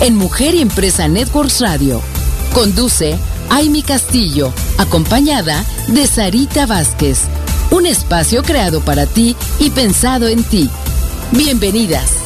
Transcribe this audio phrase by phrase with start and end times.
[0.00, 2.00] en Mujer y Empresa Networks Radio.
[2.54, 3.16] Conduce
[3.50, 7.22] Aimi Castillo, acompañada de Sarita Vázquez.
[7.70, 10.68] Un espacio creado para ti y pensado en ti.
[11.32, 12.16] Bienvenidas.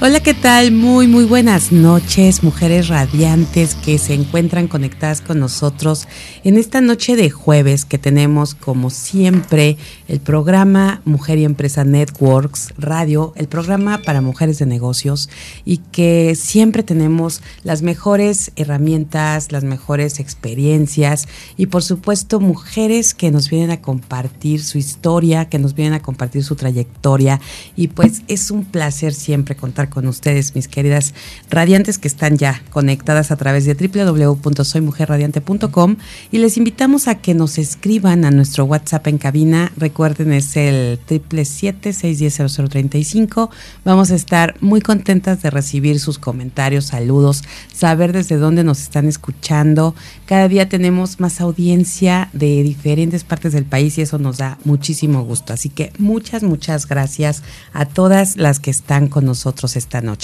[0.00, 0.72] Hola, ¿qué tal?
[0.72, 6.06] Muy, muy buenas noches, mujeres radiantes que se encuentran conectadas con nosotros
[6.44, 12.72] en esta noche de jueves que tenemos, como siempre, el programa Mujer y Empresa Networks
[12.78, 15.28] Radio, el programa para mujeres de negocios
[15.64, 23.30] y que siempre tenemos las mejores herramientas, las mejores experiencias y, por supuesto, mujeres que
[23.30, 27.40] nos vienen a compartir su historia, que nos vienen a compartir su trayectoria
[27.76, 31.12] y pues es un placer siempre contar con ustedes, mis queridas
[31.50, 35.96] radiantes que están ya conectadas a través de www.soymujerradiante.com
[36.30, 39.72] y les invitamos a que nos escriban a nuestro WhatsApp en cabina.
[39.76, 43.50] Recuerden, es el 777-610-0035.
[43.84, 49.06] Vamos a estar muy contentas de recibir sus comentarios, saludos, saber desde dónde nos están
[49.06, 49.94] escuchando.
[50.26, 55.24] Cada día tenemos más audiencia de diferentes partes del país y eso nos da muchísimo
[55.24, 55.52] gusto.
[55.52, 60.17] Así que muchas, muchas gracias a todas las que están con nosotros esta noche.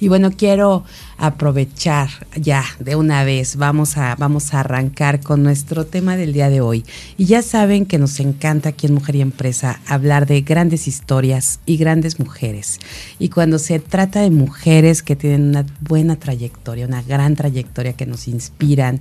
[0.00, 0.84] Y bueno, quiero
[1.18, 6.50] aprovechar ya de una vez, vamos a, vamos a arrancar con nuestro tema del día
[6.50, 6.84] de hoy.
[7.16, 11.60] Y ya saben que nos encanta aquí en Mujer y Empresa hablar de grandes historias
[11.64, 12.78] y grandes mujeres.
[13.18, 18.06] Y cuando se trata de mujeres que tienen una buena trayectoria, una gran trayectoria que
[18.06, 19.00] nos inspiran,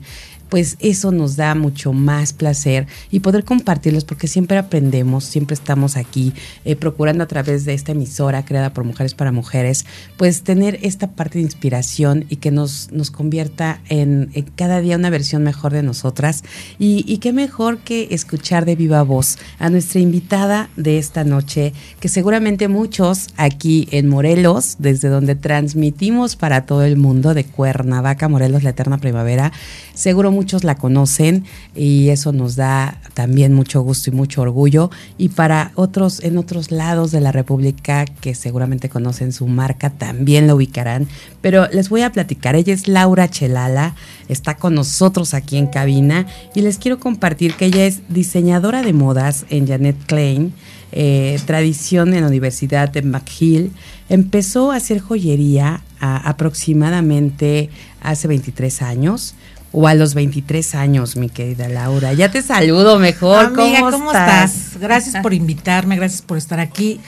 [0.49, 5.97] pues eso nos da mucho más placer y poder compartirlos porque siempre aprendemos, siempre estamos
[5.97, 6.33] aquí
[6.63, 9.85] eh, procurando a través de esta emisora creada por Mujeres para Mujeres,
[10.17, 15.09] pues tener esta parte de inspiración y que nos, nos convierta en, cada día una
[15.09, 16.43] versión mejor de nosotras.
[16.79, 21.73] Y, y qué mejor que escuchar de viva voz a nuestra invitada de esta noche,
[21.99, 28.27] que seguramente muchos aquí en Morelos, desde donde transmitimos para todo el mundo de Cuernavaca,
[28.27, 29.51] Morelos, la eterna primavera,
[29.93, 34.91] seguro muchos la conocen y eso nos da también mucho gusto y mucho orgullo.
[35.17, 40.47] Y para otros en otros lados de la República que seguramente conocen su marca, también
[40.47, 41.07] la ubicarán.
[41.41, 43.95] Pero les voy a platicar, ella es Laura Chelala,
[44.27, 48.93] está con nosotros aquí en cabina y les quiero compartir que ella es diseñadora de
[48.93, 50.53] modas en Janet Klein.
[50.97, 53.73] Eh, tradición en la Universidad de McGill,
[54.07, 57.69] empezó a hacer joyería aproximadamente
[58.01, 59.35] hace 23 años
[59.77, 62.13] o a los 23 años, mi querida Laura.
[62.13, 63.47] Ya te saludo mejor.
[63.47, 64.77] Amiga, ¿cómo, estás?
[64.79, 67.01] Gracias por invitarme, gracias por estar aquí.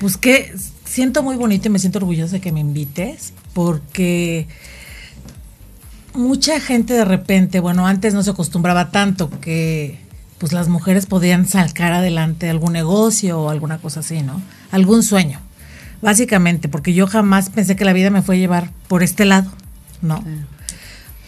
[0.00, 0.54] Pues que
[0.86, 4.48] siento muy bonito y me siento orgullosa de que me invites, porque
[6.14, 9.98] mucha gente de repente, bueno, antes no se acostumbraba tanto que
[10.38, 14.40] pues las mujeres podían sacar adelante algún negocio o alguna cosa así, ¿no?
[14.70, 15.40] Algún sueño.
[16.00, 19.50] Básicamente, porque yo jamás pensé que la vida me fue a llevar por este lado,
[20.00, 20.24] ¿no?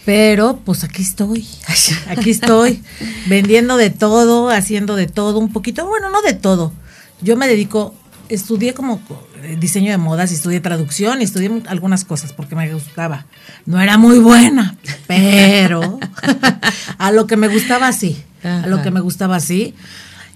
[0.09, 1.47] Pero pues aquí estoy,
[2.07, 2.81] aquí estoy,
[3.27, 6.73] vendiendo de todo, haciendo de todo, un poquito, bueno, no de todo.
[7.21, 7.93] Yo me dedico,
[8.27, 8.99] estudié como
[9.43, 13.27] eh, diseño de modas, estudié traducción y estudié algunas cosas porque me gustaba.
[13.67, 14.75] No era muy buena,
[15.05, 15.99] pero
[16.97, 19.75] a lo que me gustaba sí, a lo que me gustaba sí.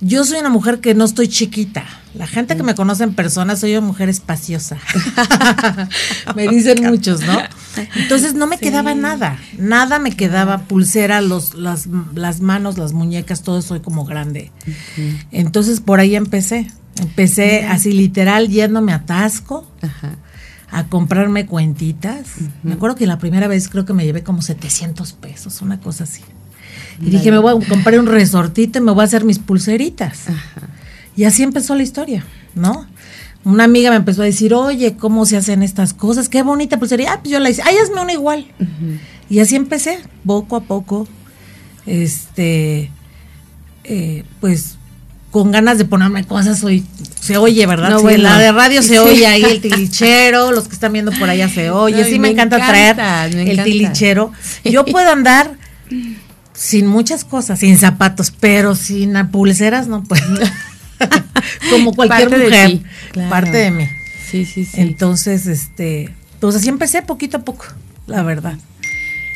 [0.02, 1.86] Yo soy una mujer que no estoy chiquita.
[2.14, 4.78] La gente que me conoce en persona soy una mujer espaciosa.
[6.36, 7.40] me dicen muchos, ¿no?
[7.96, 13.42] Entonces no me quedaba nada, nada me quedaba, pulsera, los, las, las manos, las muñecas,
[13.42, 14.52] todo soy como grande.
[15.32, 16.68] Entonces por ahí empecé.
[17.00, 19.68] Empecé así literal yéndome a Tasco.
[20.70, 22.26] a comprarme cuentitas.
[22.64, 26.06] Me acuerdo que la primera vez creo que me llevé como 700 pesos, una cosa
[26.06, 26.24] así.
[27.02, 30.26] Y dije, me voy a comprar un resortito y me voy a hacer mis pulseritas.
[31.16, 32.26] Y así empezó la historia,
[32.56, 32.88] ¿no?
[33.44, 36.30] Una amiga me empezó a decir, oye, ¿cómo se hacen estas cosas?
[36.30, 37.14] Qué bonita pulsería.
[37.14, 38.48] Ah, pues yo la hice, ay, hazme una igual.
[39.30, 41.08] Y así empecé, poco a poco,
[41.86, 42.90] este,
[43.84, 44.78] eh, pues
[45.34, 46.86] con ganas de ponerme cosas, hoy
[47.20, 47.90] se oye, ¿verdad?
[47.90, 51.50] No, la de radio se oye ahí el tilichero, los que están viendo por allá
[51.50, 53.00] se oye, sí me, encanta, traer
[53.34, 54.32] el tilichero.
[54.64, 55.58] Yo puedo andar
[56.54, 60.24] sin muchas cosas, sin zapatos, pero sin pulseras no puedo.
[61.72, 63.30] como cualquier Parte de mujer, ti, claro.
[63.30, 63.88] parte de mí.
[64.30, 64.82] Sí, sí, sí.
[64.82, 67.66] Entonces, este, pues así empecé poquito a poco,
[68.08, 68.58] la verdad.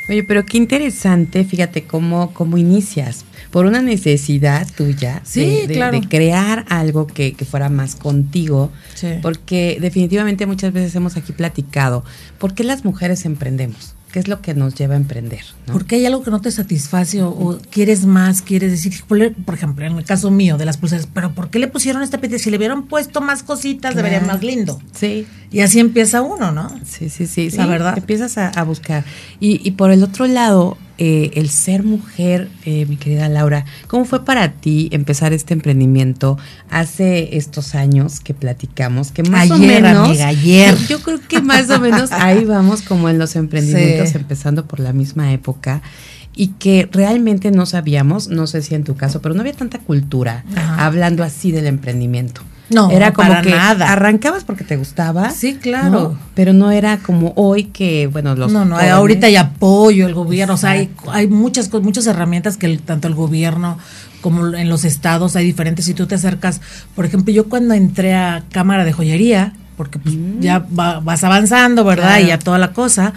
[0.10, 3.26] Oye, pero qué interesante, fíjate cómo, cómo inicias.
[3.52, 6.00] Por una necesidad tuya Sí, de, de- claro.
[6.00, 8.72] de crear algo que, que fuera más contigo.
[8.94, 9.08] Sí.
[9.22, 12.04] Porque definitivamente muchas veces hemos aquí platicado.
[12.40, 13.96] ¿Por qué las mujeres emprendemos?
[14.12, 15.42] ¿Qué es lo que nos lleva a emprender?
[15.68, 15.74] no?
[15.74, 19.86] Porque hay algo que no te satisface o, o quieres más, quieres decir, por ejemplo,
[19.86, 22.40] en el caso mío de las pulseras, pero ¿por qué le pusieron este pete?
[22.40, 24.08] Si le hubieran puesto más cositas, Claro.
[24.08, 24.82] debería más lindo.
[24.94, 25.28] Sí.
[25.52, 26.70] Y así empieza uno, ¿no?
[26.86, 27.50] Sí, sí, sí.
[27.52, 27.98] La sí, verdad.
[27.98, 29.04] Empiezas a, a buscar.
[29.40, 34.04] Y, y por el otro lado, eh, el ser mujer, eh, mi querida Laura, ¿cómo
[34.04, 36.38] fue para ti empezar este emprendimiento
[36.70, 39.12] hace estos años que platicamos?
[39.12, 40.10] Que más o menos.
[40.10, 40.76] amiga, ayer.
[40.90, 44.18] Yo creo que más o menos ahí vamos como en los emprendimientos, Sí.
[44.18, 45.82] empezando por la misma época.
[46.36, 49.80] Y que realmente no sabíamos, no sé si en tu caso, pero no había tanta
[49.80, 50.86] cultura Ajá.
[50.86, 52.42] hablando así del emprendimiento.
[52.70, 53.92] No, era como para que nada.
[53.92, 55.30] arrancabas porque te gustaba.
[55.30, 55.90] Sí, claro.
[55.90, 56.20] ¿no?
[56.36, 58.52] Pero no era como hoy que, bueno, los.
[58.52, 62.58] no, no, jóvenes- ahorita hay apoyo, el gobierno, o sea, hay, hay muchas, muchas herramientas
[62.58, 63.78] que el- tanto el gobierno
[64.22, 65.86] como en los estados hay diferentes.
[65.86, 66.60] Si tú te acercas,
[66.96, 71.84] por ejemplo, yo cuando entré a Cámara de Joyería, porque pues, ya va- vas avanzando,
[71.86, 72.08] ¿verdad?
[72.16, 72.24] Claro.
[72.26, 73.14] Y ya toda la cosa.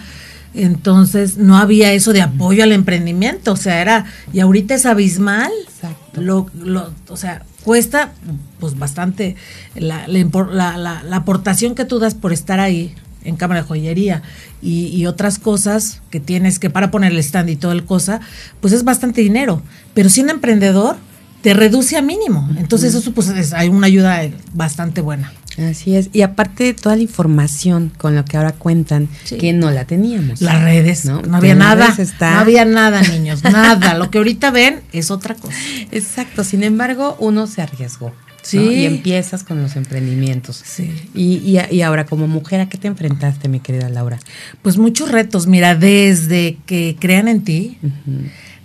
[0.54, 5.50] Entonces no había eso de apoyo al emprendimiento, o sea, era, y ahorita es abismal.
[5.68, 6.20] Exacto.
[6.20, 8.12] Lo, lo- o sea, cuesta
[8.58, 9.36] pues bastante
[9.74, 14.22] la, la la- aportación que tú das por estar ahí en cámara de joyería
[14.62, 18.20] y, y otras cosas que tienes que para poner el stand y todo el cosa,
[18.60, 19.62] pues es bastante dinero.
[19.94, 20.96] Pero si un emprendedor
[21.42, 24.20] te reduce a mínimo, entonces eso pues es- hay una ayuda
[24.52, 25.32] bastante buena.
[25.58, 26.10] Así es.
[26.12, 29.36] Y aparte de toda la información con lo que ahora cuentan, Sí.
[29.36, 30.40] que no la teníamos.
[30.40, 33.94] Las redes, no, Que había nada, está- no había nada, niños, nada.
[33.94, 35.56] Lo que ahorita ven es otra cosa.
[35.90, 36.44] Exacto.
[36.44, 38.08] Sin embargo, uno se arriesgó.
[38.10, 38.46] ¿no?
[38.46, 38.58] Sí.
[38.58, 40.62] Y empiezas con los emprendimientos.
[40.64, 40.90] Sí.
[41.14, 44.18] Y, y, y ahora, como mujer, ¿a qué te enfrentaste, mi querida Laura?
[44.62, 47.76] Pues muchos retos, mira, desde que crean en ti,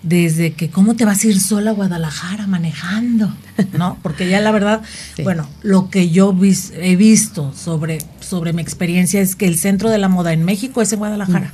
[0.06, 3.34] desde que cómo te vas a ir sola a Guadalajara manejando,
[3.78, 3.98] ¿no?
[4.02, 4.81] Porque ya la verdad,
[5.16, 5.24] Sí.
[5.24, 9.90] bueno, lo que yo vis- he visto sobre, sobre mi experiencia es que el centro
[9.90, 11.50] de la moda en México es en Guadalajara.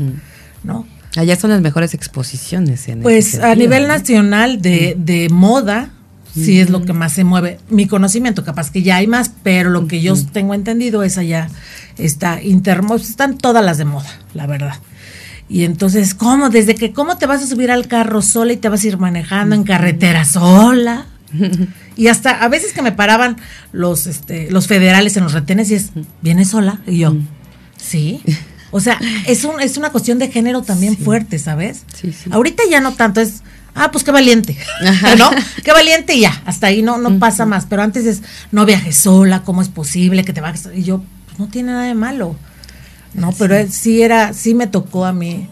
[0.63, 0.85] ¿no?
[1.15, 2.87] Allá son las mejores exposiciones.
[2.87, 5.89] En Pues a nivel nacional de, de moda,
[6.33, 7.59] sí es lo que más se mueve.
[7.69, 11.49] Mi conocimiento, capaz que ya hay más, pero lo que yo tengo entendido es allá,
[11.97, 14.75] está intermo, están todas las de moda, la verdad.
[15.51, 16.49] Y entonces, ¿cómo?
[16.49, 18.97] Desde que, ¿cómo te vas a subir al carro sola y te vas a ir
[18.97, 21.05] manejando en carretera sola?
[21.97, 23.35] Y hasta a veces que me paraban
[23.73, 25.89] los, este, los federales en los retenes y es,
[26.21, 26.79] ¿vienes sola?
[26.87, 27.15] Y yo,
[27.77, 28.21] sí.
[28.71, 31.83] O sea, es, un, es una cuestión de género también fuerte, ¿sabes?
[31.93, 32.29] Sí, sí.
[32.31, 33.43] Ahorita ya no tanto, es,
[33.75, 34.57] ah, pues qué valiente,
[34.87, 35.15] Ajá.
[35.17, 35.29] ¿no?
[35.63, 37.65] Qué valiente y ya, hasta ahí no, no pasa más.
[37.69, 40.69] Pero antes es, no viajes sola, ¿cómo es posible que te vayas?
[40.73, 42.37] Y yo, pues no tiene nada de malo.
[43.13, 45.47] No, pero sí era, sí me tocó a mí,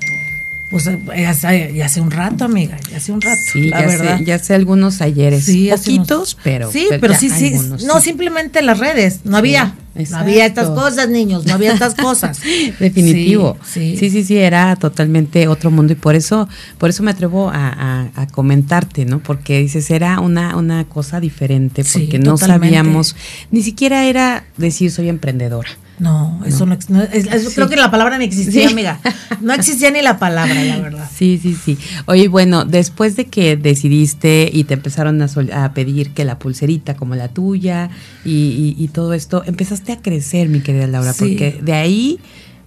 [0.69, 3.81] pues eh, ya hace, ya hace un rato, amiga, ya hace un rato, Sí, la
[3.81, 4.17] ya verdad.
[4.19, 5.43] sé, ya sé algunos ayeres.
[5.45, 6.71] Sí, hace poquitos, unos- pero.
[6.71, 7.47] Sí, pero, ya sí, sí.
[7.47, 8.05] algunos, no, sí.
[8.09, 9.21] simplemente las redes.
[9.25, 9.75] No había.
[10.11, 11.45] No había estas cosas, niños.
[11.45, 12.39] No había estas cosas.
[12.79, 13.57] Definitivo.
[13.65, 16.47] Sí, Sí, sí, sí, era totalmente otro mundo y por eso,
[16.77, 19.19] por eso me atrevo a, a- a comentarte, ¿no?
[19.19, 22.77] Porque dices, era una, una cosa diferente, porque no totalmente.
[22.77, 23.15] sabíamos,
[23.51, 25.69] ni siquiera era decir soy emprendedora.
[25.99, 27.55] No, eso no, no- es- es- Sí.
[27.55, 28.73] creo que la palabra ni existía, Sí.
[28.73, 28.99] amiga.
[29.41, 31.09] No existía ni la palabra, la verdad.
[31.13, 31.77] Sí, sí, sí.
[32.05, 36.39] Oye, bueno, después de que decidiste y te empezaron a, sol- a pedir que la
[36.39, 37.89] pulserita como la tuya
[38.23, 41.19] y, y- y todo esto, empezaste a crecer, mi querida Laura, Sí.
[41.19, 42.19] porque de ahí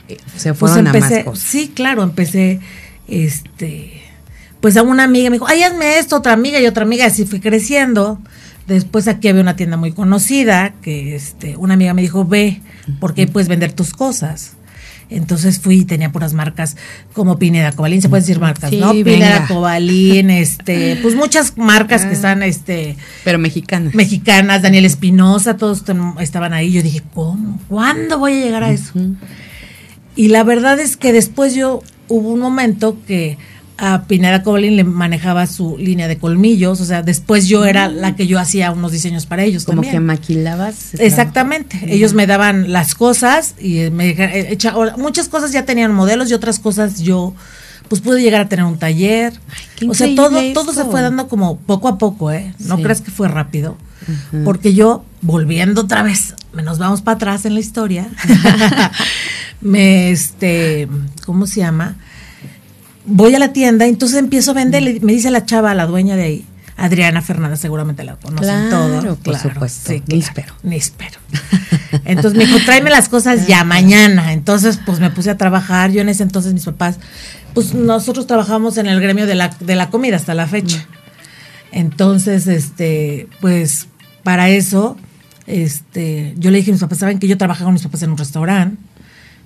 [0.09, 1.39] eh, se Pues fueron a más cosas.
[1.43, 2.61] sí, claro, empecé,
[3.09, 3.93] este,
[4.61, 7.25] pues a una amiga me dijo, ay, hazme esto, otra amiga y otra amiga, así
[7.25, 8.19] fui creciendo.
[8.67, 12.61] Después aquí había una tienda muy conocida que este, una amiga me dijo, ve,
[13.01, 14.53] porque puedes vender tus cosas.
[15.11, 16.77] Entonces fui y tenía puras marcas
[17.13, 18.93] como Pineda Cobalín, se pueden decir marcas, Sí, ¿no?
[18.93, 23.91] Pineda Cobalín, este, pues muchas marcas que están, este, Pero mexicana.
[23.93, 25.85] mexicanas, Daniel Espinosa, todos
[26.21, 26.73] estaban ahí.
[26.73, 27.61] Yo dije, ¿cómo?
[27.69, 28.93] ¿Cuándo voy a llegar a eso?
[30.17, 33.37] Y la verdad es que después yo hubo un momento que
[33.85, 38.15] a Pineda Cobalín le manejaba su línea de colmillos, o sea, después yo era la
[38.15, 39.95] que yo hacía unos diseños para ellos como también.
[39.95, 40.95] que maquilabas.
[40.95, 41.81] Exactamente.
[41.93, 46.35] Ellos me daban las cosas y me eh, echa- muchas cosas ya tenían modelos y
[46.35, 47.35] otras cosas yo
[47.89, 49.33] pues pude llegar a tener un taller.
[49.77, 52.55] qué o sea, todo todo se fue dando como poco a poco, ¿eh?
[52.61, 52.85] No Sí.
[52.85, 53.77] creas que fue rápido.
[54.45, 56.35] Porque yo volviendo otra vez,
[56.65, 58.09] nos vamos para atrás en la historia.
[59.61, 60.89] me este,
[61.27, 61.97] ¿cómo se llama?
[63.05, 66.15] Voy a la tienda, entonces empiezo a vender, le- me dice la chava, la dueña
[66.17, 66.45] de ahí,
[66.77, 69.17] Adriana Fernández seguramente la conocen Claro, todo.
[69.17, 69.93] por supuesto.
[70.09, 70.55] Níspero.
[70.63, 71.19] Níspero.
[72.05, 74.33] Entonces me dijo, tráeme las cosas ya mañana.
[74.33, 75.91] Entonces, pues me puse a trabajar.
[75.91, 76.99] Yo en ese entonces mis papás,
[77.53, 80.87] pues nosotros trabajamos en el gremio de la, de la comida hasta la fecha.
[81.71, 83.89] Entonces, este, pues
[84.23, 84.97] para eso,
[85.47, 88.11] este, yo le dije a mis papás, saben que yo trabajaba con mis papás en
[88.13, 88.77] un restaurante.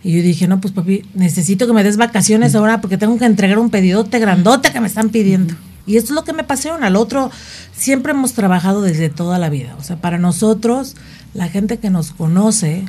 [0.07, 3.25] Y yo dije, no, pues papi, necesito que me des vacaciones ahora porque tengo que
[3.25, 5.55] entregar un pedidote grandote que me están pidiendo.
[5.85, 6.87] Y esto es lo que me apasiona.
[6.87, 7.31] Al otro,
[7.77, 9.75] siempre hemos trabajado desde toda la vida.
[9.81, 10.95] O sea, para nosotros,
[11.35, 12.85] la gente que nos conoce,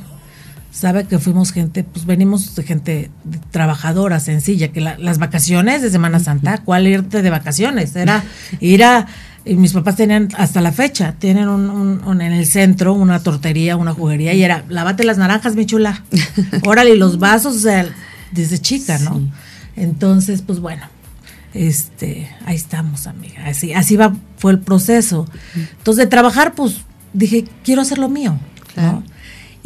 [0.70, 3.10] sabe que fuimos gente, pues venimos de gente
[3.50, 7.96] trabajadora, sencilla, que la- las vacaciones de Semana Santa, ¿cuál irte de vacaciones?
[7.96, 8.22] Era
[8.60, 9.06] ir a,
[9.48, 13.20] y mis papás tenían hasta la fecha, tienen un, un- un- en el centro una
[13.22, 16.02] tortería, una juguería, y era, lávate las naranjas, mi chula,
[16.66, 17.86] órale, y los vasos, o sea,
[18.32, 19.20] desde chica, ¿no?
[19.76, 20.84] Entonces, pues bueno,
[21.54, 25.26] este, ahí estamos, amiga, así, así va, fue el proceso.
[25.54, 26.78] Entonces, de trabajar, pues,
[27.12, 28.38] dije, quiero hacer lo mío,
[28.74, 28.92] Claro.
[29.04, 29.17] ¿no?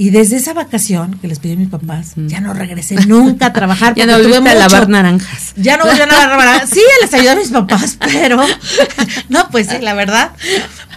[0.03, 3.53] Y desde esa vacación que les pedí a mis papás, ya no regresé nunca a
[3.53, 3.95] trabajar.
[3.97, 5.53] Ya no tuve a lavar naranjas.
[5.57, 8.39] Ya no volví a lavar Sí, les ayudé a mis papás, pero.
[9.29, 10.33] No, pues sí, la verdad.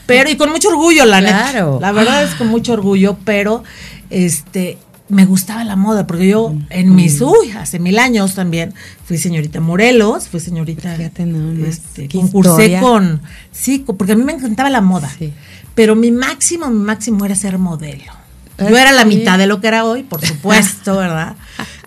[0.08, 1.74] Pero, y con mucho orgullo, la Claro.
[1.76, 1.82] neta.
[1.82, 3.64] La verdad es con mucho orgullo, pero
[4.10, 4.80] este.
[5.08, 8.74] Me gustaba la moda, porque yo en mis, uy, hace mil años también,
[9.06, 12.80] fui señorita Morelos, fui señorita, Fíjate más, este, concursé historia.
[12.82, 13.22] con,
[13.52, 15.32] sí, porque a mí me encantaba la moda, Sí.
[15.76, 18.12] pero mi máximo, mi máximo era ser modelo.
[18.58, 21.36] Yo era la mitad de lo que era hoy, por supuesto, ¿verdad?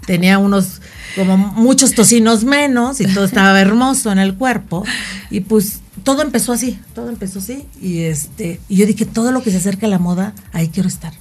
[0.06, 0.80] Tenía unos,
[1.16, 4.84] como muchos tocinos menos y todo estaba hermoso en el cuerpo.
[5.30, 7.66] Y pues todo empezó así, todo empezó así.
[7.80, 10.88] Y este, y yo dije, todo lo que se acerca a la moda, ahí quiero
[10.88, 11.12] estar.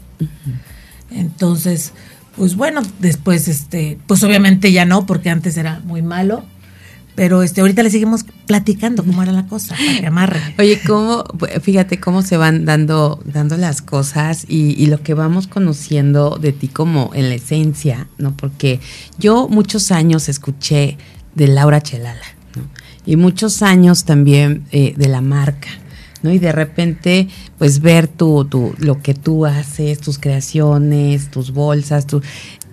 [1.11, 1.93] Entonces,
[2.35, 6.43] pues bueno, después, este, pues obviamente ya no, porque antes era muy malo.
[7.17, 10.61] Pero este, ahorita le seguimos platicando cómo era la cosa, para que.
[10.61, 11.25] Oye, cómo,
[11.63, 16.51] fíjate cómo se van dando, dando las cosas y, y lo que vamos conociendo de
[16.51, 18.37] ti como en la esencia, ¿no?
[18.37, 18.79] Porque
[19.17, 20.99] yo muchos años escuché
[21.33, 22.21] de Laura Chelala,
[22.55, 22.61] ¿no?
[23.07, 25.69] Y muchos años también eh, de la marca,
[26.23, 26.31] ¿no?
[26.31, 28.47] Y de repente, pues ver tu,
[28.77, 32.21] lo que tú haces, tus creaciones, tus bolsas, tu,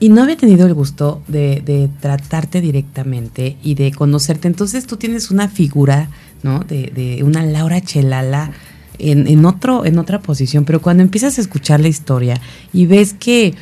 [0.01, 4.49] y no había tenido el gusto de, de tratarte directamente y de conocerte.
[4.49, 6.09] Entonces tú tienes una figura,
[6.43, 6.61] ¿no?
[6.61, 8.53] De, de una Laura Chelala
[8.99, 10.65] en, en, otro, en otra posición.
[10.65, 12.41] Pero cuando empiezas a escuchar la historia
[12.73, 13.55] y ves que,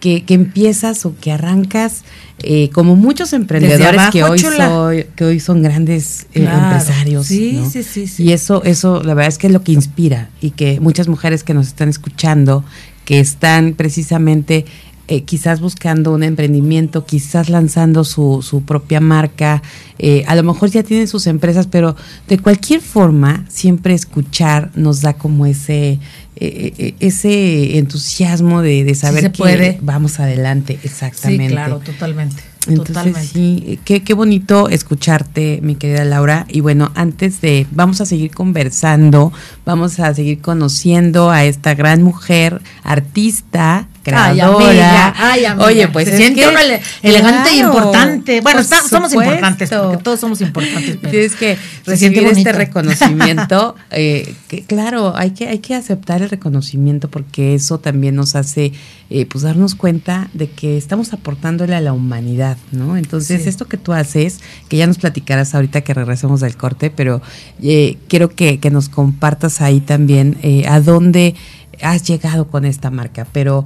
[0.00, 2.04] que, que empiezas o que arrancas,
[2.40, 6.64] eh, como muchos emprendedores abajo, que, hoy soy, que hoy son grandes eh, Claro.
[6.66, 7.26] empresarios.
[7.26, 7.68] Sí, ¿no?
[7.68, 8.22] sí, sí, sí.
[8.24, 11.42] Y eso, eso, la verdad es que es lo que inspira y que muchas mujeres
[11.42, 12.64] que nos están escuchando,
[13.04, 14.66] que están precisamente
[15.08, 19.62] eh, quizás buscando un emprendimiento, quizás lanzando su, su propia marca,
[19.98, 21.96] eh, a lo mejor ya tienen sus empresas, pero
[22.28, 25.98] de cualquier forma, siempre escuchar nos da como ese,
[26.36, 29.78] eh, eh, ese entusiasmo de, de saber que puede.
[29.82, 31.48] vamos adelante, exactamente.
[31.48, 32.36] Sí, claro, totalmente.
[32.68, 33.26] Entonces, totalmente.
[33.26, 36.46] sí, qué, qué bonito escucharte, mi querida Laura.
[36.48, 39.32] Y bueno, antes de, vamos a seguir conversando,
[39.64, 44.68] vamos a seguir conociendo a esta gran mujer, artista, Ay, creadora.
[44.68, 45.66] amiga, ay, amiga.
[45.66, 48.40] Oye, pues se es siente que- elegante y Claro, importante.
[48.40, 50.96] Bueno, está- somos importantes, porque todos somos importantes.
[51.00, 53.74] pero Tienes que recibir este reconocimiento.
[53.90, 58.72] eh, que, claro, hay que, hay que aceptar el reconocimiento porque eso también nos hace
[59.10, 62.96] eh, pues darnos cuenta de que estamos aportándole a la humanidad, ¿no?
[62.98, 63.48] Entonces, Sí.
[63.48, 67.22] esto que tú haces, que ya nos platicarás ahorita que regresemos del corte, pero
[67.62, 70.36] eh, quiero que, que nos compartas ahí también
[70.68, 71.34] a dónde
[71.80, 73.64] has llegado con esta marca, pero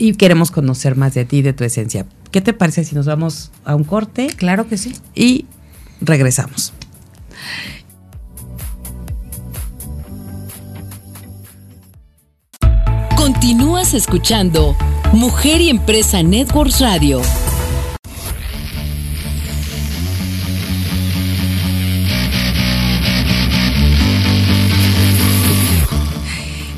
[0.00, 2.06] y queremos conocer más de ti, de tu esencia.
[2.30, 4.28] ¿Qué te parece si nos vamos a un corte?
[4.28, 4.94] Claro que sí.
[5.14, 5.44] y
[6.00, 6.72] regresamos.
[13.14, 14.74] Continúas escuchando
[15.12, 17.20] Mujer y Empresa Networks Radio.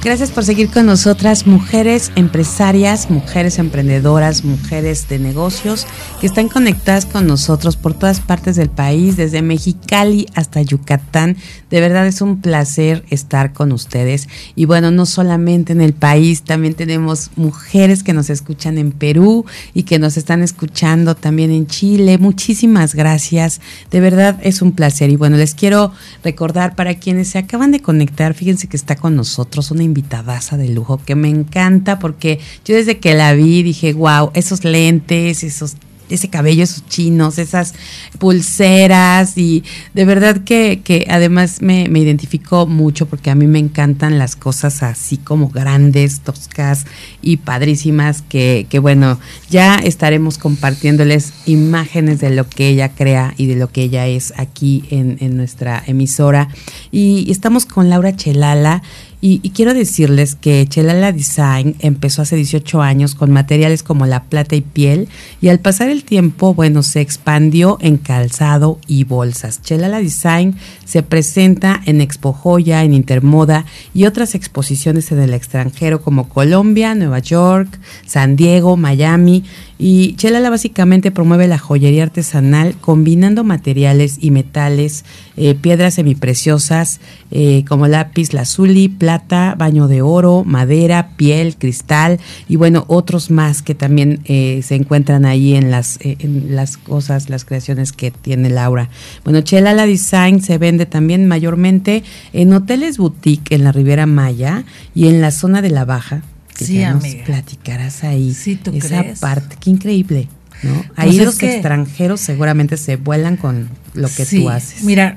[0.04, 5.86] Gracias por seguir con nosotras, mujeres empresarias, mujeres emprendedoras, mujeres de negocios
[6.20, 11.36] que están conectadas con nosotros por todas partes del país, desde Mexicali hasta Yucatán.
[11.72, 14.28] De verdad es un placer estar con ustedes.
[14.54, 19.46] Y bueno, no solamente en el país, también tenemos mujeres que nos escuchan en Perú
[19.72, 22.18] y que nos están escuchando también en Chile.
[22.18, 23.62] Muchísimas gracias.
[23.90, 25.08] De verdad es un placer.
[25.08, 29.16] Y bueno, les quiero recordar para quienes se acaban de conectar, fíjense que está con
[29.16, 33.94] nosotros una invitadaza de lujo que me encanta porque yo desde que la vi dije,
[33.94, 35.76] wow, esos lentes, esos
[36.12, 37.74] ese cabello, esos chinos, esas
[38.18, 39.64] pulseras y
[39.94, 44.36] de verdad que, que además me, me identificó mucho porque a mí me encantan las
[44.36, 46.86] cosas así como grandes, toscas
[47.20, 49.18] y padrísimas que, que bueno,
[49.50, 54.32] ya estaremos compartiéndoles imágenes de lo que ella crea y de lo que ella es
[54.36, 56.48] aquí en, en nuestra emisora.
[56.90, 58.82] Y estamos con Laura Chelala
[59.24, 64.56] y, quiero decirles que Chelala Design empezó hace 18 años con materiales como la plata
[64.56, 65.08] y piel
[65.40, 69.62] y al pasar el tiempo, bueno, se expandió en calzado y bolsas.
[69.62, 73.64] Chelala Design se presenta en Expo Joya, en Intermoda
[73.94, 79.44] y otras exposiciones en el extranjero como Colombia, Nueva York, San Diego, Miami
[79.84, 85.04] y Chelala básicamente promueve la joyería artesanal combinando materiales y metales,
[85.36, 87.00] eh, piedras semipreciosas
[87.32, 93.60] eh, como lápiz, lazuli, plata, baño de oro, madera, piel, cristal y bueno, otros más
[93.60, 98.50] que también eh, se encuentran ahí en las, en las cosas, las creaciones que tiene
[98.50, 98.88] Laura.
[99.24, 104.62] Bueno, Chelala Design se vende también mayormente en hoteles boutique en la Riviera Maya
[104.94, 106.22] y en la zona de la Baja
[106.54, 108.36] sí, ya nos platicarás ahí
[108.72, 109.56] esa parte.
[109.60, 110.28] Qué increíble,
[110.62, 110.74] ¿no?
[110.74, 114.84] Pues ahí los extranjeros seguramente se vuelan con lo que tú haces.
[114.84, 115.16] Mira,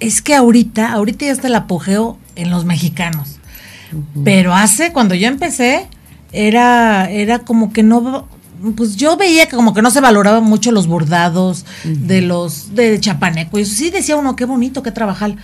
[0.00, 3.36] es que ahorita, ahorita ya está el apogeo en los mexicanos.
[4.24, 5.86] Pero hace, cuando yo empecé,
[6.32, 8.28] era, era como que no,
[8.76, 12.98] pues yo veía que como que no se valoraban mucho los bordados de los de
[13.00, 13.58] chapaneco.
[13.58, 15.36] Y sí decía uno, qué bonito, qué trabajar.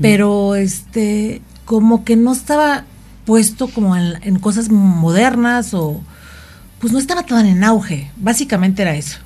[0.00, 2.84] Pero este, como que no estaba
[3.26, 6.00] puesto como en, cosas modernas o
[6.78, 9.18] pues no estaba tan en auge, básicamente era eso.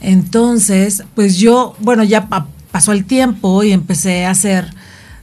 [0.00, 2.28] Entonces, pues yo, bueno, ya
[2.70, 4.72] pasó el tiempo y empecé a hacer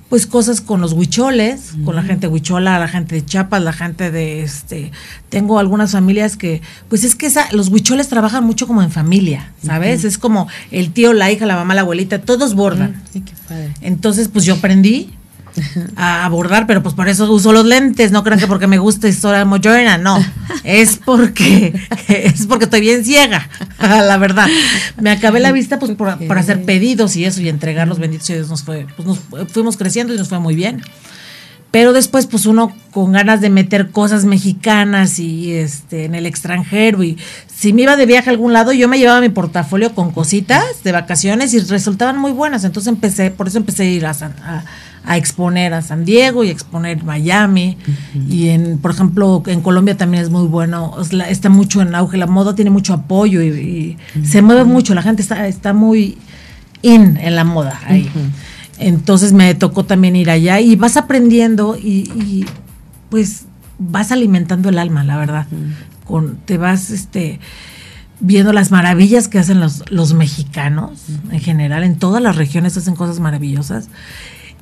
[0.10, 4.12] pues cosas con los huicholes, con la gente huichola, la gente de Chiapas, la gente
[4.12, 4.92] de este,
[5.30, 9.52] tengo algunas familias que, pues es que esa, los huicholes trabajan mucho como en familia,
[9.64, 10.04] ¿sabes?
[10.04, 13.02] Es como el tío, la hija, la mamá, la abuelita, todos bordan.
[13.12, 13.74] Sí, qué padre.
[13.82, 15.10] Entonces, pues yo aprendí,
[15.96, 19.08] a abordar, pero pues por eso uso los lentes, no crean que porque me gusta
[19.08, 20.18] historia moderna, no,
[20.64, 21.74] es porque
[22.08, 24.48] es porque estoy bien ciega, la verdad.
[25.00, 28.50] Me acabé la vista pues por, hacer pedidos y eso y entregar los benditos Dios
[28.50, 30.82] nos fue, pues nos fuimos creciendo y nos fue muy bien.
[31.76, 37.04] Pero después, pues uno con ganas de meter cosas mexicanas y este en el extranjero.
[37.04, 37.18] Y
[37.54, 40.64] si me iba de viaje a algún lado, yo me llevaba mi portafolio con cositas
[40.86, 42.64] de vacaciones y resultaban muy buenas.
[42.64, 44.64] Entonces empecé, por eso empecé a ir a, a,
[45.06, 47.78] a exponer a San Diego y exponer Miami.
[48.30, 50.96] Y en, por ejemplo, en Colombia también es muy bueno,
[51.28, 55.22] está mucho en auge, la moda tiene mucho apoyo y, se mueve mucho, la gente
[55.22, 56.18] está, está muy
[56.82, 58.10] in en la moda ahí.
[58.78, 62.46] Entonces me tocó también ir allá y vas aprendiendo y,
[63.10, 63.46] pues
[63.78, 65.48] vas alimentando el alma, la verdad.
[66.06, 67.40] Con, te vas este
[68.22, 72.96] viendo las maravillas que hacen los, los mexicanos en general, en todas las regiones hacen
[72.96, 73.90] cosas maravillosas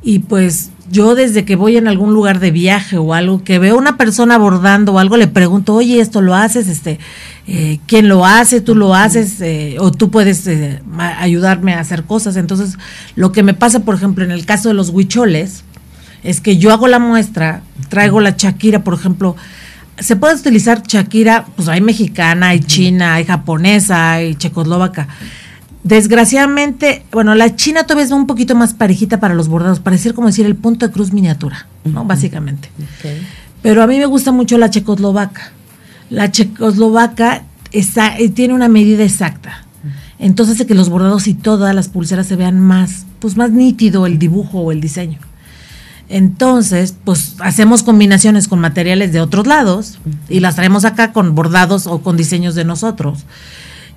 [0.03, 3.77] y pues yo desde que voy en algún lugar de viaje o algo, que veo
[3.77, 6.99] una persona abordando o algo, le pregunto, oye, esto lo haces, este,
[7.47, 8.61] eh, ¿quién lo hace?
[8.61, 9.39] ¿Tú lo haces?
[9.41, 10.81] Eh, o tú puedes eh,
[11.17, 12.35] ayudarme a hacer cosas.
[12.35, 12.77] Entonces,
[13.15, 15.63] lo que me pasa, por ejemplo, en el caso de los huicholes,
[16.23, 19.35] es que yo hago la muestra, traigo la Shakira, por ejemplo,
[19.99, 25.07] se puede utilizar Shakira, pues hay mexicana, hay china, hay japonesa, hay checoslovaca
[25.83, 30.27] Desgraciadamente, bueno, la China todavía es un poquito más parejita para los bordados, parecer como
[30.27, 32.05] decir el punto de cruz miniatura, ¿no?
[32.05, 32.69] Básicamente.
[33.61, 35.51] Pero a mí me gusta mucho la checoslovaca.
[36.09, 37.43] La checoslovaca
[37.73, 39.65] está, eh, tiene una medida exacta.
[40.19, 44.05] Entonces hace que los bordados y todas las pulseras se vean más, pues más nítido
[44.05, 45.19] el dibujo o el diseño.
[46.07, 51.87] Entonces, pues hacemos combinaciones con materiales de otros lados y las traemos acá con bordados
[51.87, 53.25] o con diseños de nosotros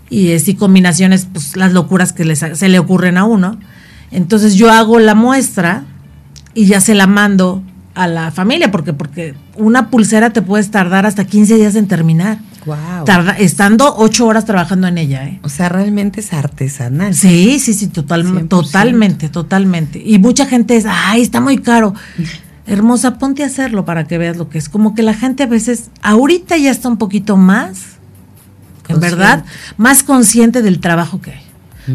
[0.08, 3.58] y así combinaciones, pues las locuras que se le ocurren a uno.
[4.10, 5.84] Entonces yo hago la muestra
[6.54, 7.62] y ya se la mando
[7.94, 12.38] a la familia, porque, porque una pulsera te puedes tardar hasta 15 días en terminar.
[12.66, 13.04] Wow.
[13.38, 15.24] estando ocho horas trabajando en ella.
[15.24, 15.38] ¿eh?
[15.42, 17.14] O sea, realmente es artesanal.
[17.14, 20.02] Sí, sí, sí, total, totalmente, totalmente.
[20.04, 21.94] Y mucha gente es, ay, está muy caro.
[22.66, 24.68] Hermosa, ponte a hacerlo para que veas lo que es.
[24.68, 27.95] Como que la gente a veces, ahorita ya está un poquito más
[28.88, 29.44] en verdad,
[29.76, 31.42] más consciente del trabajo que hay.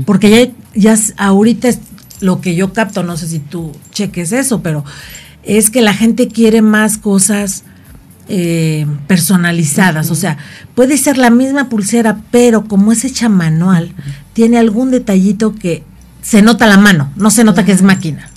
[0.05, 1.79] Porque ya, ya ahorita es
[2.21, 4.85] lo que yo capto, no sé si tú cheques eso, pero
[5.43, 7.63] es que la gente quiere más cosas
[8.29, 10.11] eh, personalizadas.
[10.11, 10.37] O sea,
[10.75, 13.93] puede ser la misma pulsera, pero como es hecha manual,
[14.33, 15.83] tiene algún detallito que
[16.21, 18.29] se nota la mano, no se nota que es máquina.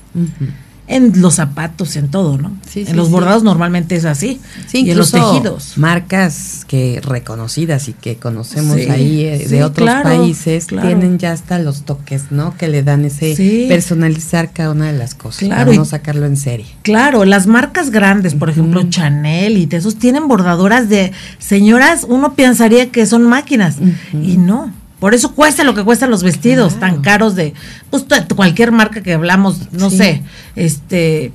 [0.87, 2.53] En los zapatos, en todo, ¿no?
[2.69, 3.13] Sí, en sí, los sí.
[3.13, 4.41] bordados normalmente es así.
[4.67, 5.79] Sí, y en los tejidos.
[5.79, 10.89] Marcas que reconocidas y que conocemos ahí eh, de otros claro, países claro.
[10.89, 12.57] tienen ya hasta los toques, ¿no?
[12.57, 16.37] Que le dan ese personalizar cada una de las cosas Claro, para no sacarlo en
[16.37, 16.67] serie.
[16.83, 22.35] Claro, las marcas grandes, por ejemplo, Chanel y de esos, tienen bordadoras de señoras, uno
[22.35, 23.77] pensaría que son máquinas
[24.13, 24.84] y no.
[25.01, 26.95] Por eso cuesta lo que cuestan los vestidos Claro.
[26.95, 27.53] tan caros de
[27.91, 28.05] pues
[28.35, 29.97] cualquier marca que hablamos, no Sí.
[29.99, 30.23] sé,
[30.57, 31.33] este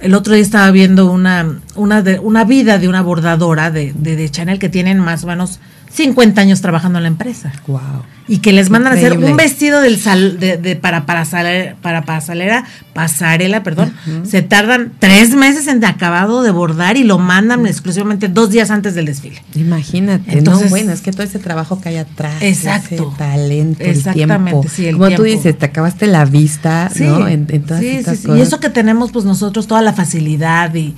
[0.00, 4.14] el otro día estaba viendo una una de una vida de una bordadora de, de,
[4.16, 5.58] de Chanel que tienen más o menos
[5.90, 7.80] 50 años trabajando en la empresa Wow.
[8.28, 12.02] y que les mandan a hacer un vestido del sal, de, de- para pasarela, para
[12.02, 13.92] pasarela, pasarela, perdón,
[14.24, 18.94] se tardan tres meses en acabado de bordar y lo mandan exclusivamente dos días antes
[18.94, 19.42] del desfile.
[19.54, 22.94] Imagínate, Entonces- no, bueno, es que todo ese trabajo que hay atrás, Exacto.
[23.08, 24.68] ese talento, el Exactamente, tiempo.
[24.68, 25.38] sí, el Como tú tiempo.
[25.38, 27.28] dices, te acabaste la vista, ¿no?
[27.28, 28.26] En, en todas sí, sí, estas sí.
[28.26, 28.38] cosas.
[28.38, 30.94] Y eso que tenemos pues nosotros toda la facilidad y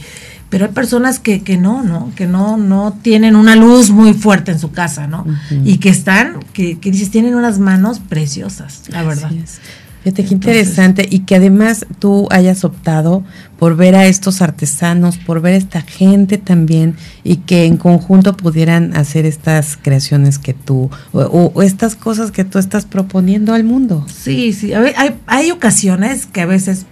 [0.51, 2.13] pero hay personas que, que no, ¿no?
[2.17, 5.25] Que no, no tienen una luz muy fuerte en su casa, ¿no?
[5.65, 9.33] Y que están, que, que dices, tienen unas manos preciosas, la verdad.
[9.33, 9.61] Es.
[10.03, 13.23] Fíjate qué interesante y que además tú hayas optado
[13.59, 18.35] por ver a estos artesanos, por ver a esta gente también y que en conjunto
[18.35, 21.21] pudieran hacer estas creaciones que tú o,
[21.55, 24.07] o- estas cosas que tú estás proponiendo al mundo.
[24.11, 24.69] Sí, sí.
[24.69, 26.87] Ver, hay, hay ocasiones que a veces,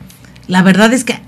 [0.46, 1.18] la verdad es que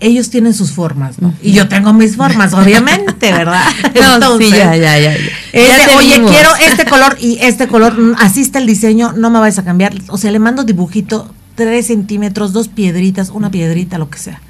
[0.00, 1.34] ellos tienen sus formas, ¿no?
[1.42, 3.62] Y yo tengo mis formas, obviamente, ¿verdad?
[4.20, 5.12] No, sí, ya, ya, ya.
[5.12, 5.18] ya.
[5.52, 8.66] es Ya de, te oye, quiero este color y este color, mm, así está el
[8.66, 9.94] diseño, no me vayas a cambiar.
[10.08, 14.40] O sea, le mando dibujito, tres centímetros, dos piedritas, una piedrita, lo que sea.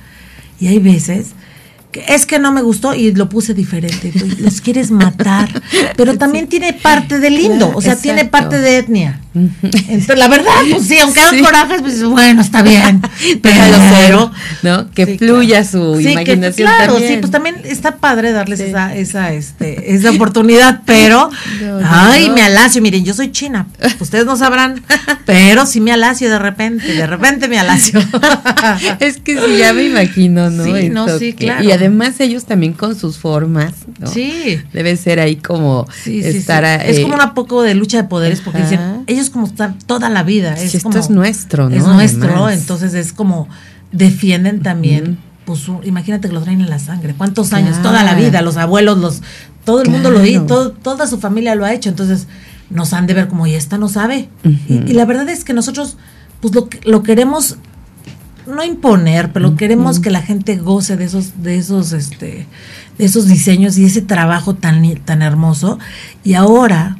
[0.61, 1.35] Y hay veces
[1.93, 4.13] es que no me gustó y lo puse diferente.
[4.39, 5.49] los quieres matar.
[5.97, 9.21] Pero también tiene parte de lindo, o sea, tiene parte de etnia.
[9.35, 11.43] Entonces, la verdad, pues sí, aunque hagan Sí.
[11.43, 13.01] corajes, pues bueno, está bien.
[13.43, 14.91] Pero, ¿no?
[14.91, 15.69] Que Sí, fluya claro.
[15.95, 17.13] su Sí, que- imaginación claro, también.
[17.15, 21.31] sí, pues también está padre darles esa, esa, este, esa oportunidad, pero,
[21.63, 22.35] No, no, ay, no.
[22.35, 23.67] me alacio, miren, yo soy china,
[24.01, 24.83] ustedes no sabrán,
[25.27, 28.01] pero sí me alacio de repente, de repente me alacio.
[28.99, 30.65] es que sí, ya me imagino, ¿no?
[30.65, 31.63] Sí, no, sí, claro.
[31.63, 34.07] Y además ellos también con sus formas, ¿no?
[34.07, 34.59] Sí.
[34.73, 36.63] Debe ser ahí como Sí, sí, estar...
[36.65, 36.69] sí.
[36.71, 39.79] a- es eh, como un poco de lucha de poderes porque dicen, ellos como están
[39.81, 40.55] toda la vida.
[40.55, 41.77] Es esto como- es nuestro, ¿no?
[41.77, 42.55] Es nuestro, Además.
[42.61, 43.49] entonces es como
[43.93, 47.15] defienden también, pues imagínate que lo traen en la sangre.
[47.17, 47.83] ¿Cuántos años?
[47.83, 49.23] Toda la vida, los abuelos, los
[49.65, 52.27] todo el mundo lo hizo, todo- toda su familia lo ha hecho, entonces
[52.71, 54.29] nos han de ver como, y esta no sabe.
[54.69, 55.97] Y, y la verdad es que nosotros,
[56.41, 57.57] pues lo, lo queremos
[58.51, 62.47] no imponer, pero queremos que la gente goce de esos, de esos, este,
[62.99, 65.79] de esos diseños y ese trabajo tan, tan hermoso.
[66.25, 66.97] Y ahora,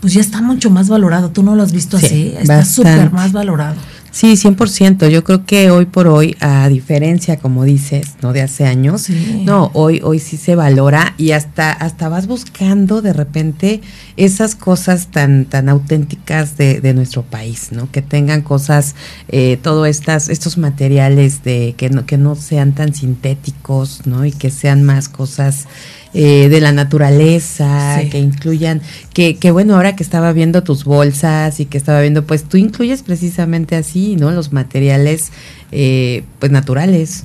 [0.00, 1.30] pues ya está mucho más valorado.
[1.30, 2.34] Tú no lo has visto Sí, así.
[2.38, 3.76] Está súper más valorado.
[4.14, 5.08] Sí, 100%.
[5.08, 8.32] Yo creo que hoy por hoy, a diferencia, como dices, ¿no?
[8.32, 9.42] De hace años, Sí.
[9.44, 13.80] no, hoy, hoy sí se valora y hasta, hasta vas buscando de repente
[14.16, 17.90] esas cosas tan, tan auténticas de, de nuestro país, ¿no?
[17.90, 18.94] Que tengan cosas,
[19.26, 24.24] eh, todo estas, estos materiales de, que no, que no sean tan sintéticos, ¿no?
[24.24, 25.66] Y que sean más cosas
[26.14, 28.08] eh, de la naturaleza, Sí.
[28.08, 28.80] que incluyan,
[29.12, 32.56] que, que bueno, ahora que estaba viendo tus bolsas y que estaba viendo, pues tú
[32.56, 34.30] incluyes precisamente así, ¿no?
[34.30, 35.32] Los materiales,
[35.72, 37.24] eh, pues naturales.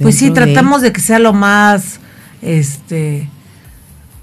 [0.00, 1.98] Pues sí, de- tratamos de que sea lo más,
[2.42, 3.28] este,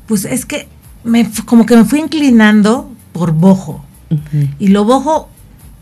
[0.08, 0.68] pues es que
[1.04, 3.84] me, como que me fui inclinando por bojo.
[4.60, 5.30] Y lo bojo,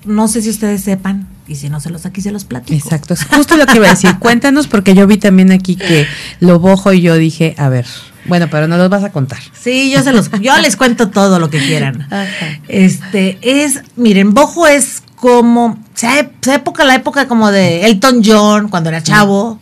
[0.06, 2.78] no sé si ustedes sepan, y si no se los aquí se los platico.
[2.78, 4.16] Exacto, es justo lo que iba a decir.
[4.20, 6.08] Cuéntanos, porque yo vi también aquí que
[6.40, 7.86] lo bojo y yo dije, a ver,
[8.26, 9.40] bueno, pero no los vas a contar.
[9.60, 12.02] Sí, yo se los, yo les cuento todo lo que quieran.
[12.12, 12.60] Ajá.
[12.68, 18.90] Este es, miren, bojo es como, esa época, la época como de Elton John, cuando
[18.90, 19.60] era chavo,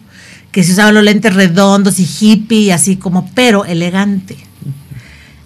[0.51, 4.37] que se usaban los lentes redondos y hippie, así como, pero elegante.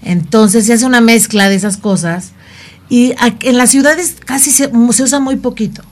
[0.01, 2.31] Entonces se hace una mezcla de esas cosas
[2.89, 5.83] y en las ciudades casi se, se usa muy poquito.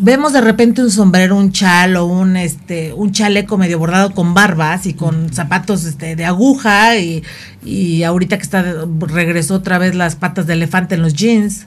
[0.00, 4.32] Vemos de repente un sombrero, un chal o un este un chaleco medio bordado con
[4.32, 7.24] barbas y con zapatos este, de aguja y,
[7.64, 8.62] y ahorita que está
[9.00, 11.66] regresó otra vez las patas de elefante en los jeans.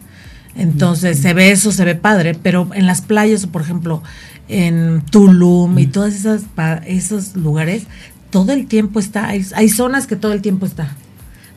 [0.55, 4.01] Entonces se ve eso, se ve padre, pero en las playas, o por ejemplo,
[4.47, 6.43] en Tulum y todas esas
[6.85, 7.83] esos lugares,
[8.29, 10.95] todo el tiempo está, hay, hay zonas que todo el tiempo está,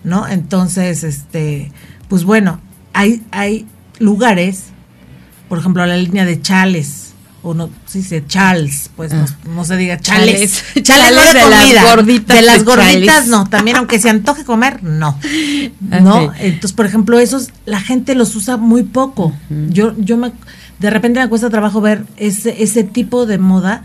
[0.03, 0.29] ¿no?
[0.29, 1.71] Entonces, este,
[2.09, 2.61] pues bueno,
[2.93, 3.67] hay, hay
[3.99, 4.67] lugares,
[5.49, 9.77] por ejemplo, la línea de chales, o no se dice chals, pues no, no se
[9.77, 10.63] diga chales.
[10.63, 10.65] Chales.
[10.83, 11.83] Chales, no Chales de, de las comida.
[11.95, 13.29] gorditas De las gorditas, chales.
[13.29, 13.49] no.
[13.49, 15.19] También, aunque se antoje comer, no.
[15.81, 16.33] ¿No?
[16.39, 19.35] Entonces, por ejemplo, esos la gente los usa muy poco.
[19.69, 20.33] Yo, yo me,
[20.79, 23.83] de repente me cuesta trabajo ver ese, ese tipo de moda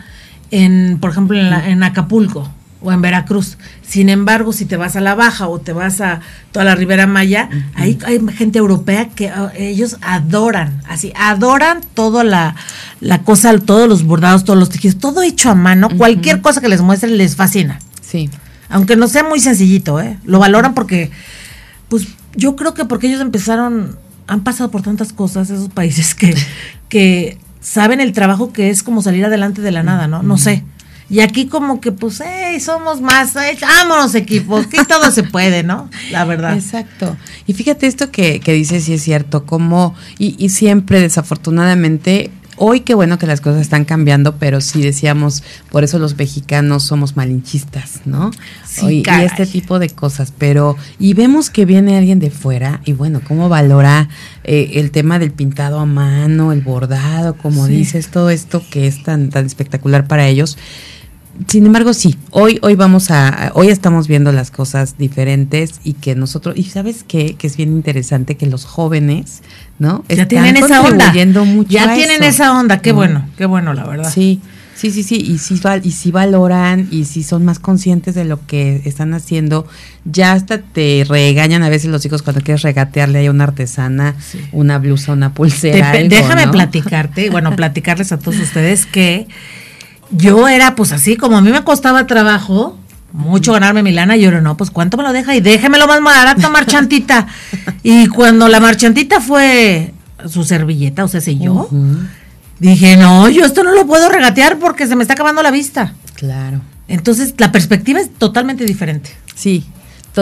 [0.52, 2.50] en, por ejemplo, en, la- en Acapulco
[2.82, 3.58] o en Veracruz.
[3.82, 7.08] Sin embargo, si te vas a la Baja o te vas a toda la Ribera
[7.08, 12.56] Maya, ahí hay gente europea que ah, ellos adoran, así, adoran toda la,
[13.02, 16.70] la cosa, todos los bordados, todos los tejidos, todo hecho a mano, cualquier cosa que
[16.70, 17.80] les muestren les fascina.
[18.02, 18.30] Sí.
[18.70, 20.18] Aunque no sea muy sencillito, ¿eh?
[20.24, 21.12] Lo valoran porque,
[21.90, 26.36] pues yo creo que porque ellos empezaron, han pasado por tantas cosas esos países que,
[26.88, 30.24] que saben el trabajo que es como salir adelante de la nada, ¿no?
[30.24, 30.64] No sé.
[31.10, 35.64] Y aquí como que, pues, hey, somos más, hey, vámonos equipos, que todo se puede,
[35.64, 35.90] ¿no?
[36.12, 36.54] La verdad.
[36.56, 37.18] Exacto.
[37.48, 42.82] Y fíjate esto que, que dices, sí es cierto, como, y, y siempre desafortunadamente, hoy
[42.82, 47.16] qué bueno que las cosas están cambiando, pero sí decíamos, por eso los mexicanos somos
[47.16, 48.32] malinchistas, ¿no?
[48.68, 52.82] Sí, Hoy- y este tipo de cosas, pero, y vemos que viene alguien de fuera,
[52.86, 54.10] y bueno, cómo valora
[54.44, 57.72] eh, el tema del pintado a mano, el bordado, como Sí.
[57.74, 60.58] dices, todo esto que es tan, tan espectacular para ellos.
[61.48, 66.14] Sin embargo, sí, hoy, hoy vamos a, hoy estamos viendo las cosas diferentes y que
[66.16, 69.42] nosotros, y sabes qué, que es bien interesante que los jóvenes,
[69.80, 70.04] ¿no?
[70.10, 71.14] Ya Están tienen esa onda.
[71.46, 72.30] mucho Ya tienen eso.
[72.44, 72.98] esa onda, qué ¿no?
[72.98, 74.12] bueno, qué bueno, la verdad.
[74.14, 74.42] Sí,
[74.76, 78.26] sí, sí, sí, y sí, val- y sí valoran y sí son más conscientes de
[78.26, 79.66] lo que están haciendo.
[80.04, 84.40] Ya hasta te regañan a veces los hijos cuando quieres regatearle a una artesana Sí.
[84.52, 85.92] una blusa, una Te- pulsera.
[85.92, 86.52] algo, déjame ¿no?
[86.52, 89.28] platicarte, bueno, platicarles a todos ustedes que
[90.12, 92.78] yo era pues así, como a mí me costaba trabajo
[93.12, 96.02] mucho ganarme mi lana, yo era, no, pues cuánto me lo deja y déjemelo más
[96.02, 97.28] barato, marchantita.
[97.84, 99.94] y cuando la marchantita fue
[100.28, 101.70] su servilleta, o sea, si yo,
[102.60, 105.94] dije, no, yo esto no lo puedo regatear porque se me está acabando la vista.
[106.16, 106.62] Claro.
[106.88, 109.12] Entonces, la perspectiva es totalmente diferente.
[109.36, 109.66] Sí,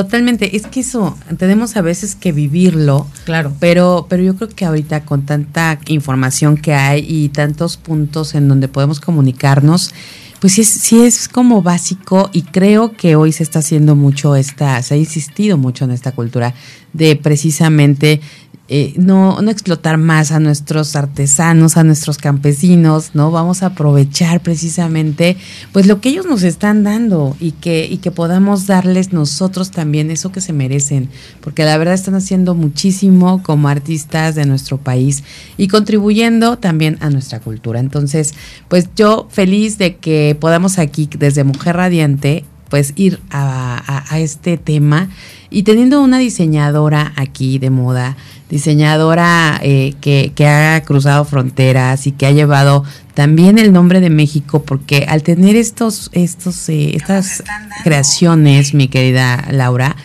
[0.03, 0.55] totalmente.
[0.55, 3.07] Es que eso tenemos a veces que vivirlo.
[3.25, 3.53] Claro.
[3.59, 8.47] Pero, pero yo creo que ahorita con tanta información que hay y tantos puntos en
[8.47, 9.95] donde podemos comunicarnos,
[10.39, 14.35] pues sí es, sí es como básico y creo que hoy se está haciendo mucho
[14.35, 16.53] esta, se ha insistido mucho en esta cultura
[16.93, 18.21] de precisamente
[18.69, 23.31] eh, no, no explotar más a nuestros artesanos, a nuestros campesinos, ¿no?
[23.31, 25.37] Vamos a aprovechar precisamente
[25.71, 30.11] pues lo que ellos nos están dando y que, y que podamos darles nosotros también
[30.11, 31.09] eso que se merecen,
[31.41, 35.23] porque la verdad están haciendo muchísimo como artistas de nuestro país
[35.57, 37.79] y contribuyendo también a nuestra cultura.
[37.79, 38.33] Entonces,
[38.67, 44.19] pues yo feliz de que podamos aquí desde Mujer Radiante pues ir a, a- a
[44.19, 45.07] este tema
[45.49, 48.17] y teniendo una diseñadora aquí de moda,
[48.49, 52.83] diseñadora eh, que, que ha cruzado fronteras y que ha llevado
[53.13, 57.43] también el nombre de México, porque al tener estos, estos, eh, estas
[57.83, 59.95] creaciones, mi querida Laura,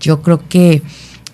[0.00, 0.82] yo creo que,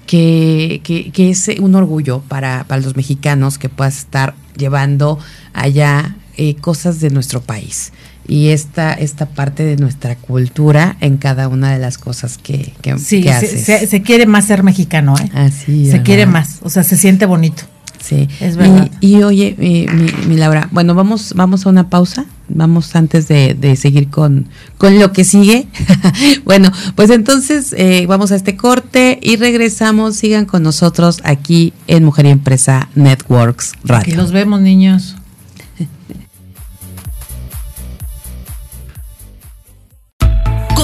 [0.07, 5.19] que, que, que es un orgullo para, para los mexicanos que puedas estar llevando
[5.53, 7.93] allá eh, cosas de nuestro país
[8.29, 12.99] y esta, esta parte de nuestra cultura en cada una de las cosas que, que,
[12.99, 13.65] Sí, que haces.
[13.65, 15.31] se- se quiere más ser mexicano, ¿eh?
[15.35, 16.05] Así, se ¿verdad?
[16.05, 17.63] quiere más, o sea, se siente bonito.
[17.99, 18.89] Sí, Es verdad.
[19.01, 22.25] Y, y oye, mi, mi- mi Laura, bueno, vamos, vamos a una pausa.
[22.49, 24.47] Vamos antes de, de seguir con,
[24.79, 25.67] con lo que sigue.
[26.45, 30.15] bueno, pues entonces eh, vamos a este corte y regresamos.
[30.15, 34.17] Sigan con nosotros aquí en Mujer y Empresa Networks Aquí Radio.
[34.17, 35.17] los vemos, niños.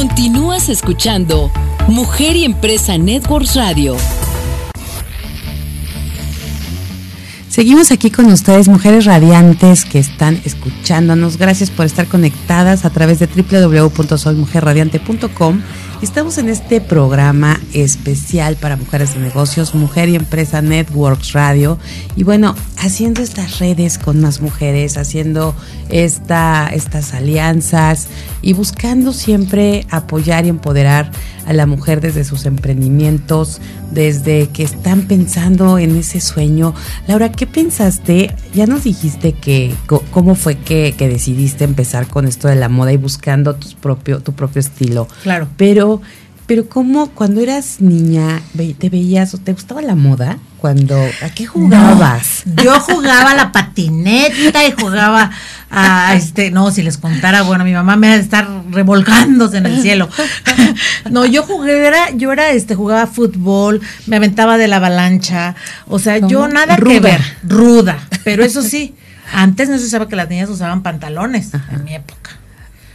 [0.02, 1.52] Continúas escuchando
[1.86, 3.96] Mujer y Empresa Networks Radio.
[7.48, 11.36] Seguimos aquí con ustedes, mujeres radiantes que están escuchándonos.
[11.36, 15.60] Gracias por estar conectadas a través de www.soymujerradiante.com.
[16.02, 21.78] Estamos en este programa especial para mujeres de negocios, Mujer y Empresa Networks Radio.
[22.16, 25.54] Y bueno, haciendo estas redes con más mujeres, haciendo
[25.90, 28.08] esta, estas alianzas
[28.42, 31.12] y buscando siempre apoyar y empoderar
[31.46, 33.60] a la mujer desde sus emprendimientos,
[33.90, 36.74] desde que están pensando en ese sueño.
[37.06, 38.34] Laura, ¿qué pensaste?
[38.54, 42.92] Ya nos dijiste que cómo fue que, que decidiste empezar con esto de la moda
[42.92, 45.08] y buscando tus propio, tu propio estilo.
[45.22, 45.48] Claro.
[45.56, 45.91] Pero,
[46.46, 48.42] pero ¿cómo cuando eras niña
[48.78, 50.38] te veías o te gustaba la moda?
[50.58, 52.42] Cuando, ¿a qué jugabas?
[52.44, 55.30] No, yo jugaba a la patineta y jugaba
[55.70, 59.66] a este, no, si les contara, bueno, mi mamá me ha de estar revolcándose en
[59.66, 60.08] el cielo.
[61.10, 65.54] No, yo jugué, era, yo era este, jugaba fútbol, me aventaba de la avalancha,
[65.88, 68.94] o sea, yo nada que ver, ruda, pero eso sí,
[69.32, 72.41] antes no se usaba que las niñas usaban pantalones en mi época.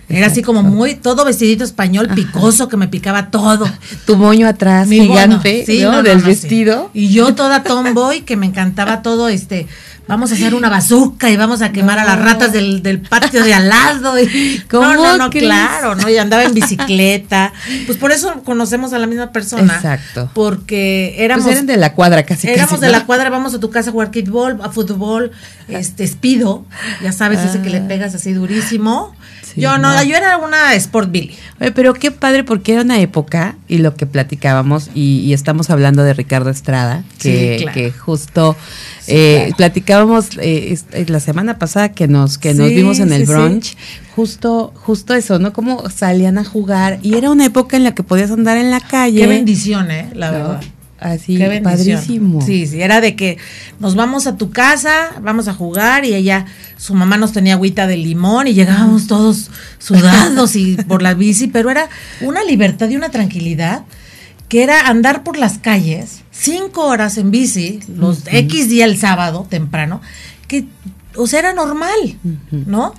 [0.10, 3.70] Era así como muy, todo vestidito español, picoso, que me picaba todo.
[4.06, 5.92] Tu moño atrás, Mi gigante, bono, sí, ¿no?
[5.92, 6.26] no, no, Del sí.
[6.26, 6.90] vestido.
[6.94, 9.68] Y yo toda tomboy, que me encantaba todo, este,
[10.08, 13.44] vamos a hacer una bazooka y vamos a quemar a las ratas del, del patio
[13.44, 14.20] de al lado.
[14.20, 16.10] Y, ¿Cómo no, no, claro, ¿no?
[16.10, 17.52] Y andaba en bicicleta.
[17.86, 19.76] Pues por eso conocemos a la misma persona.
[19.76, 20.32] Exacto.
[20.34, 21.44] Porque éramos.
[21.44, 22.48] Pues eran de la cuadra casi.
[22.48, 25.32] Éramos casi, de la cuadra, vamos a tu casa a jugar kickball, a fútbol,
[25.68, 26.66] este, espido,
[27.04, 29.14] ya sabes, ese que le pegas así durísimo.
[29.58, 30.04] Sí, yo no, no.
[30.04, 31.36] yo era una Sport Billy.
[31.60, 35.70] Oye, pero qué padre porque era una época y lo que platicábamos y, y estamos
[35.70, 37.74] hablando de Ricardo Estrada que, Sí, claro.
[37.76, 38.56] que justo
[39.08, 43.22] eh, platicábamos eh, es la semana pasada que nos que nos Sí, vimos en el
[43.22, 43.32] sí, sí.
[43.34, 43.78] brunch
[44.16, 48.04] justo justo eso no cómo salían a jugar y era una época en la que
[48.04, 50.38] podías andar en la calle Qué bendición, eh, la ¿no?
[50.38, 50.62] verdad.
[51.00, 52.42] Así Qué padrísimo.
[52.42, 53.38] Sí, sí, era de que
[53.80, 56.46] nos vamos a tu casa, vamos a jugar y ella,
[56.78, 61.48] su mamá nos tenía agüita de limón y llegábamos todos sudados y por la bici,
[61.48, 61.90] pero era
[62.22, 63.84] una libertad y una tranquilidad
[64.50, 69.46] que era andar por las calles cinco horas en bici, los X día el sábado
[69.50, 70.02] temprano,
[70.48, 70.66] que,
[71.16, 72.18] o sea, era normal,
[72.52, 72.94] ¿no?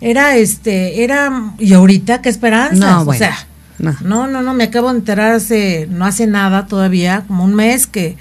[0.00, 3.46] Era este, era, y ahorita qué esperanzas, No, o bueno, sea,
[3.78, 3.96] no.
[4.02, 7.86] no, no, no, me acabo de enterar hace, no hace nada todavía, como un mes
[7.86, 8.16] que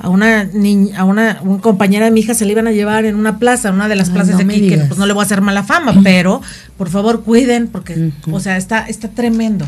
[0.00, 3.04] a una niña, a una, una compañera de mi hija se le iban a llevar
[3.04, 5.12] en una plaza, una de las Ay, plazas no de aquí, que pues no le
[5.12, 6.40] voy a hacer mala fama, pero
[6.76, 9.66] por favor cuiden, porque, o sea, está, está tremendo.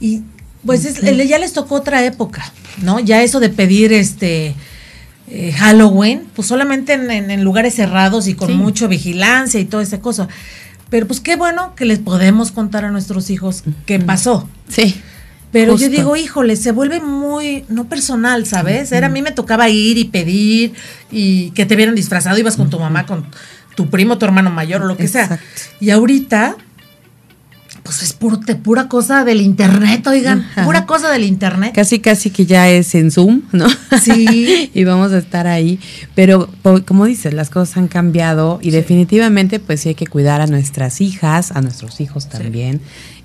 [0.00, 0.22] Y
[0.66, 2.52] pues es- ya les tocó otra época,
[2.82, 2.98] ¿no?
[3.00, 4.54] Ya eso de pedir este
[5.32, 8.54] eh, Halloween, pues solamente en, en- en lugares cerrados y con Sí.
[8.54, 10.26] mucha vigilancia y toda esa cosa.
[10.90, 14.48] Pero pues qué bueno que les podemos contar a nuestros hijos qué pasó.
[14.68, 15.00] sí
[15.52, 15.86] Pero Justo.
[15.86, 18.92] yo digo, híjole, se vuelve muy, no personal, ¿sabes?
[18.92, 20.74] Era a mí me tocaba ir y pedir
[21.10, 23.24] y que te vieran disfrazado, ibas con tu mamá, con
[23.74, 25.40] tu primo, tu hermano mayor o lo que sea.
[25.80, 26.56] Y ahorita,
[27.82, 30.64] pues es pura cosa del internet, oigan, Ajá.
[30.64, 31.72] pura cosa del internet.
[31.74, 33.66] casi casi que ya es en Zoom, ¿no?
[34.02, 34.70] Sí.
[34.74, 35.78] y vamos a estar ahí,
[36.14, 36.48] pero
[36.86, 41.00] como dices, las cosas han cambiado y definitivamente pues sí hay que cuidar a nuestras
[41.00, 42.80] hijas, a nuestros hijos también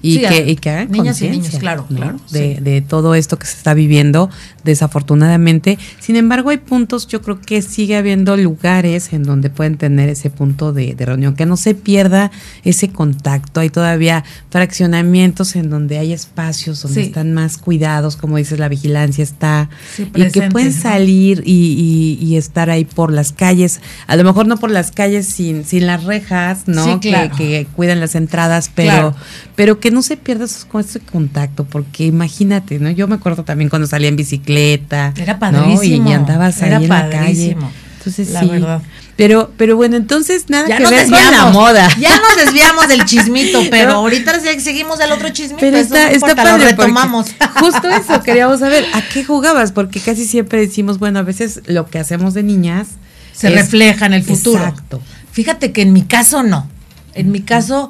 [0.07, 1.97] y, Sí, que, y que hagan niñas y niños, claro, ¿no?
[1.97, 2.61] claro, de, sí.
[2.63, 4.29] de todo esto que se está viviendo
[4.63, 5.77] desafortunadamente.
[5.99, 10.29] Sin embargo, hay puntos, yo creo que sigue habiendo lugares en donde pueden tener ese
[10.29, 12.31] punto de, de reunión, que no se pierda
[12.63, 13.59] ese contacto.
[13.59, 17.07] Hay todavía fraccionamientos en donde hay espacios donde Sí.
[17.07, 22.17] están más cuidados, como dices, la vigilancia está Sí, y que presente, pueden salir y,
[22.19, 25.65] y- y estar ahí por las calles, a lo mejor no por las calles sin,
[25.65, 26.83] sin las rejas, ¿no?
[26.85, 27.35] Sí, claro.
[27.35, 29.15] que, que cuidan las entradas, pero, Claro.
[29.55, 32.91] pero que no se pierda esos- con ese contacto, porque imagínate, ¿no?
[32.91, 35.39] Yo me acuerdo también cuando salía en bicicleta, Era ¿no?
[35.39, 37.17] padrísimo, Y, y andabas ahí era en la calle.
[37.17, 38.47] padrísimo, Entonces la sí.
[38.49, 38.81] verdad.
[39.15, 41.87] Pero, pero bueno, entonces nada Ya que nos ver con la moda.
[41.97, 45.61] Ya nos desviamos del chismito, pero ahorita seguimos del otro chismito.
[45.61, 47.27] Pero eso está, no está padre lo retomamos.
[47.59, 49.71] Justo eso, queríamos saber, ¿a qué jugabas?
[49.71, 52.87] Porque casi siempre decimos, bueno, a veces lo que hacemos de niñas
[53.33, 54.59] se es- refleja en el futuro.
[54.65, 55.01] Exacto.
[55.31, 56.67] Fíjate que en mi caso no.
[57.13, 57.89] En mi caso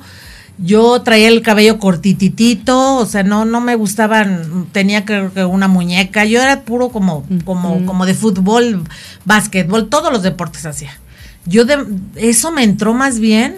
[0.58, 5.68] yo traía el cabello cortititito, o sea, no no me gustaban, tenía creo que una
[5.68, 8.84] muñeca, yo era puro como como como de fútbol,
[9.26, 10.91] básquetbol, todos los deportes hacía.
[11.46, 13.58] Yo de eso me entró más bien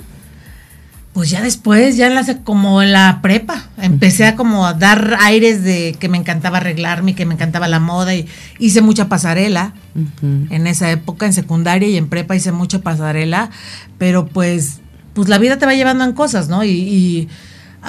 [1.18, 5.18] pues ya después, ya en la, como en la prepa, empecé a como a dar
[5.20, 8.28] aires de que me encantaba arreglarme, que me encantaba la moda y
[8.60, 9.74] hice mucha pasarela.
[10.22, 13.50] En esa época, en secundaria y en prepa hice mucha pasarela,
[13.98, 14.82] pero pues,
[15.18, 16.64] pues la vida te va llevando en cosas, ¿no?
[16.64, 17.30] Y, y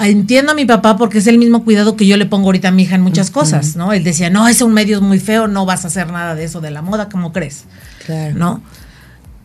[0.01, 2.71] entiendo a mi papá porque es el mismo cuidado que yo le pongo ahorita a
[2.71, 3.93] mi hija en muchas cosas, ¿no?
[3.93, 6.59] Él decía, no, es un medio muy feo, no vas a hacer nada de eso
[6.59, 7.65] de la moda, ¿cómo crees?
[8.03, 8.35] Claro.
[8.35, 8.63] ¿no?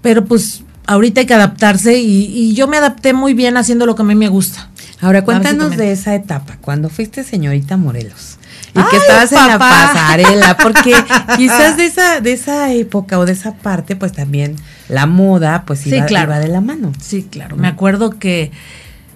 [0.00, 3.94] Pero pues ahorita hay que adaptarse y, y yo me adapté muy bien haciendo lo
[3.94, 4.70] que a mí me gusta.
[5.02, 8.38] Ahora cuéntanos de esa etapa, cuando fuiste señorita Morelos.
[8.74, 10.94] Y ¡Ay, que estabas en la pasarela, porque
[11.36, 14.56] quizás de esa, de esa época o de esa parte, pues también
[14.88, 16.30] la moda, pues Sí, claro.
[16.32, 16.92] iba de la mano.
[17.00, 17.56] Sí, claro.
[17.56, 18.50] Me acuerdo que,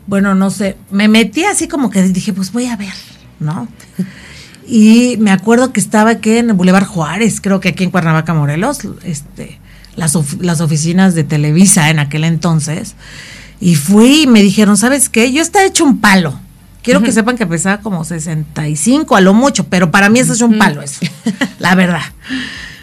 [0.07, 2.93] bueno, no sé, me metí así como que dije, pues voy a ver,
[3.41, 3.69] ¿no?
[4.67, 8.35] Y me acuerdo que estaba aquí en el Boulevard Juárez, creo que aquí en Cuernavaca,
[8.35, 9.59] Morelos, este,
[9.97, 12.95] las, of- las oficinas de Televisa en aquel entonces.
[13.61, 15.33] Y fui y me dijeron, ¿sabes qué?
[15.33, 16.39] Yo estaba hecho un palo.
[16.83, 20.41] Quiero que sepan que pesaba como 65 a lo mucho, pero para mí eso es
[20.41, 21.01] un palo, eso,
[21.59, 22.01] la verdad.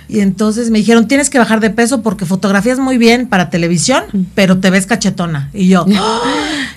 [0.07, 4.03] Y entonces me dijeron, tienes que bajar de peso porque fotografías muy bien para televisión,
[4.35, 5.49] pero te ves cachetona.
[5.53, 6.19] Y yo, "Ah,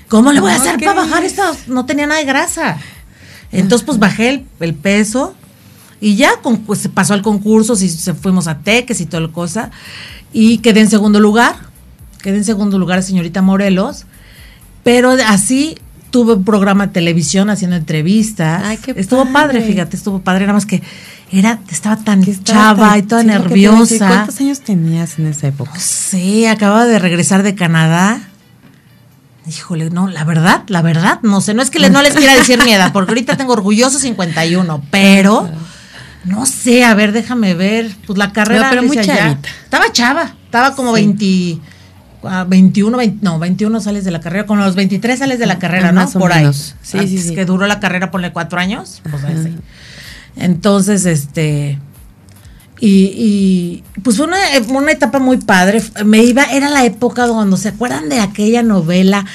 [0.09, 1.43] ¿cómo le voy a hacer para bajar esto?
[1.67, 2.79] No tenía nada de grasa.
[3.53, 5.35] Entonces, pues bajé el, el peso
[6.01, 9.23] y ya con- pues, se pasó al concurso, y se fuimos a Teques y toda
[9.23, 9.71] la cosa.
[10.33, 11.55] Y quedé en segundo lugar.
[12.23, 14.05] Quedé en segundo lugar, señorita Morelos.
[14.85, 15.77] Pero así
[16.23, 18.63] tuve un programa de televisión haciendo entrevistas.
[18.65, 19.61] Ay, qué estuvo padre.
[19.61, 19.63] padre.
[19.73, 20.83] fíjate, estuvo padre, nada más que
[21.31, 22.45] era, estaba tan estaba
[22.75, 24.09] chava tan- y toda sí, nerviosa.
[24.09, 25.71] ¿Cuántos años tenías en esa época?
[25.75, 28.21] No sé, acababa de regresar de Canadá.
[29.47, 32.35] Híjole, no, la verdad, la verdad, no sé, no es que le- no les quiera
[32.35, 35.49] decir mi edad, porque ahorita tengo orgulloso 51, pero
[36.25, 39.49] no sé, a ver, déjame ver, pues la carrera No, pero muy chavita.
[39.65, 41.03] Estaba chava, estaba como Sí.
[41.07, 41.59] 20
[42.25, 45.59] ah, 21, 20, no, 21 sales de la carrera, con los 23 sales de la
[45.59, 46.01] carrera, ¿no?
[46.03, 46.75] Más o Por menos.
[46.79, 46.79] ahí.
[46.83, 47.35] Sí, sí, Antes sí.
[47.35, 49.57] Que duró la carrera, ponle cuatro años, pues ahí sí.
[50.37, 51.79] Entonces, este,
[52.81, 54.39] y, y, pues fue una,
[54.69, 55.83] una etapa muy padre.
[56.05, 59.27] Me iba, era la época cuando se acuerdan de aquella novela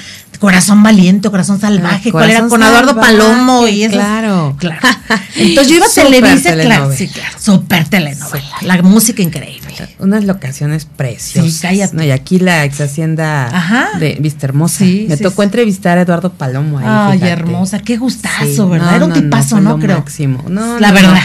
[0.44, 3.94] Corazón Valiente, Corazón Salvaje, Ah, cuál era con Eduardo Salvaje, Palomo y eso.
[3.96, 4.56] claro.
[4.60, 4.82] claro.
[5.38, 9.74] Entonces yo iba a Televisa, claro, sí, claro, super telenovela, la música increíble.
[10.00, 11.50] Unas locaciones preciosas.
[11.54, 11.96] Sí, cállate.
[11.96, 13.98] No, y aquí la ex hacienda Ajá.
[14.00, 14.80] de Vista Hermosa.
[14.80, 15.46] Sí, Me sí, tocó sí.
[15.46, 16.86] entrevistar a Eduardo Palomo ahí.
[16.88, 17.32] Ay, fíjate.
[17.32, 18.90] hermosa, qué gustazo, ¿verdad?
[18.92, 19.80] no, Era un no, tipazo, ¿no?
[19.80, 20.00] Creo.
[20.00, 20.44] máximo.
[20.50, 21.22] No, La verdad.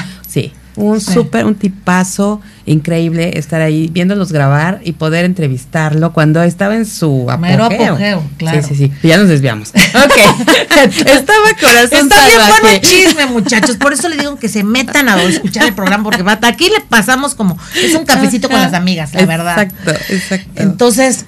[0.79, 1.13] Un Sí.
[1.13, 7.29] súper, un tipazo increíble estar ahí viéndolos grabar y poder entrevistarlo cuando estaba en su
[7.31, 7.39] apogeo.
[7.39, 8.63] Mero apogeo, claro.
[8.63, 9.09] Sí, sí, sí.
[9.09, 9.73] Ya nos desviamos.
[9.95, 10.47] Ok.
[11.07, 13.77] estaba Corazón Está bien bueno el chisme, muchachos.
[13.77, 16.81] Por eso le digo que se metan a escuchar el programa, porque va- aquí le
[16.89, 19.61] pasamos como, es un cafecito con las amigas, la verdad.
[19.63, 20.51] Exacto, exacto.
[20.63, 21.25] Entonces,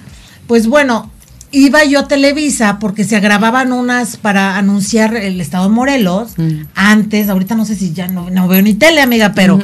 [0.47, 1.11] pues bueno,
[1.51, 6.31] iba yo a Televisa porque se grababan unas para anunciar el estado de Morelos.
[6.37, 6.63] Mm.
[6.75, 9.59] Antes, ahorita no sé si ya no, no veo ni tele, amiga, pero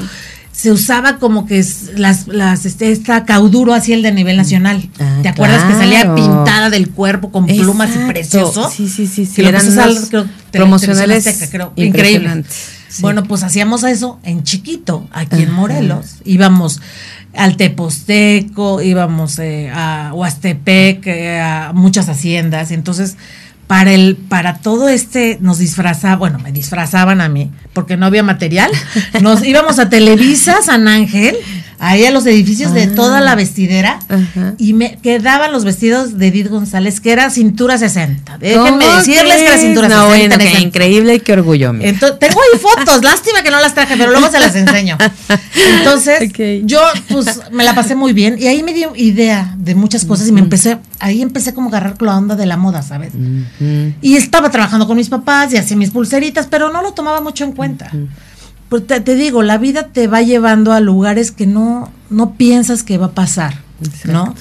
[0.52, 1.64] se usaba como que
[1.96, 4.90] las, las, este, esta cauduro así el de nivel nacional.
[5.00, 8.70] Ah, ¿Te acuerdas que salía pintada del cuerpo con plumas y precioso?
[8.70, 9.42] Sí, sí, sí, sí.
[9.42, 11.74] Que Eran te- promocionales Televisión Azteca, creo.
[11.76, 12.44] Increíble.
[12.90, 13.02] Sí.
[13.02, 15.52] Bueno, pues hacíamos eso en chiquito, aquí en.
[15.52, 16.18] Morelos.
[16.24, 16.80] Íbamos
[17.34, 22.72] al Teposteco, íbamos eh, a Huastepec, eh, a muchas haciendas.
[22.72, 23.18] Entonces,
[23.68, 28.24] para el, para todo este nos disfrazaba, bueno, me disfrazaban a mí, porque no había
[28.24, 28.72] material.
[29.22, 31.36] Nos íbamos a Televisa, San Ángel,
[31.80, 32.96] ahí a los edificios de Ah.
[32.96, 34.54] toda la vestidera, Ajá.
[34.58, 38.38] y me quedaban los vestidos de Edith González, que era cintura 60.
[38.38, 40.36] Déjenme ¿Cómo decirles que era cintura no, 60.
[40.38, 41.74] bueno, ese- increíble y qué orgullo.
[41.80, 44.98] entonces, tengo ahí fotos, lástima que no las traje, pero luego se las enseño.
[45.80, 46.32] Entonces,
[46.66, 50.28] yo pues me la pasé muy bien y ahí me dio idea de muchas cosas
[50.28, 53.12] y me empecé, ahí empecé como a agarrar la onda de la moda, ¿sabes?
[54.02, 57.44] Y estaba trabajando con mis papás y hacía mis pulseritas, pero no lo tomaba mucho
[57.44, 57.92] en cuenta.
[58.70, 62.84] Pues te, te digo, la vida te va llevando a lugares que no, no piensas
[62.84, 63.62] que va a pasar,
[64.06, 64.36] ¿no?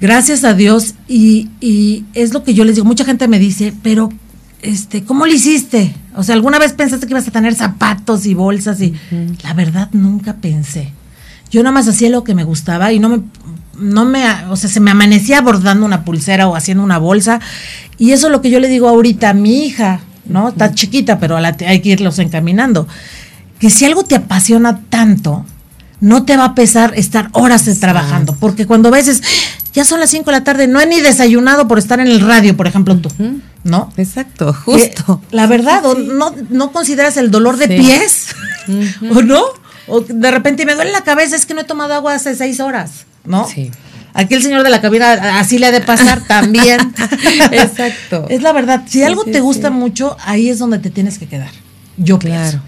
[0.00, 3.72] Gracias a Dios, y, y es lo que yo les digo, mucha gente me dice,
[3.84, 4.08] pero,
[4.60, 5.94] este, ¿cómo lo hiciste?
[6.16, 8.80] O sea, ¿alguna vez pensaste que ibas a tener zapatos y bolsas?
[8.80, 8.94] Y
[9.44, 10.92] la verdad nunca pensé.
[11.50, 13.20] Yo nada más hacía lo que me gustaba y no me,
[13.78, 17.40] no me, o sea, se me amanecía bordando una pulsera o haciendo una bolsa.
[17.98, 20.48] Y eso es lo que yo le digo ahorita a mi hija, ¿no?
[20.50, 22.86] Está chiquita, pero hay que irlos encaminando.
[23.58, 25.44] Que si algo te apasiona tanto,
[26.00, 28.36] no te va a pesar estar horas trabajando.
[28.38, 29.22] Porque cuando ves,
[29.72, 32.20] ya son las 5 de la tarde, no he ni desayunado por estar en el
[32.20, 33.08] radio, por ejemplo, tú,
[33.64, 33.92] ¿no?
[33.96, 35.20] Exacto, justo.
[35.30, 37.76] Que, la verdad, o no, no consideras el dolor de Sí.
[37.76, 38.26] pies,
[39.14, 39.42] ¿o no?
[39.86, 42.60] O de repente me duele la cabeza, es que no he tomado agua hace seis
[42.60, 43.46] horas, ¿no?
[43.48, 43.70] Sí.
[44.14, 46.92] Aquí el señor de la cabina así le ha de pasar también.
[47.50, 48.26] Exacto.
[48.28, 49.74] Es la verdad, si Sí, algo sí, te gusta sí.
[49.74, 51.50] mucho, ahí es donde te tienes que quedar.
[51.96, 52.40] Yo Claro.
[52.50, 52.60] pienso.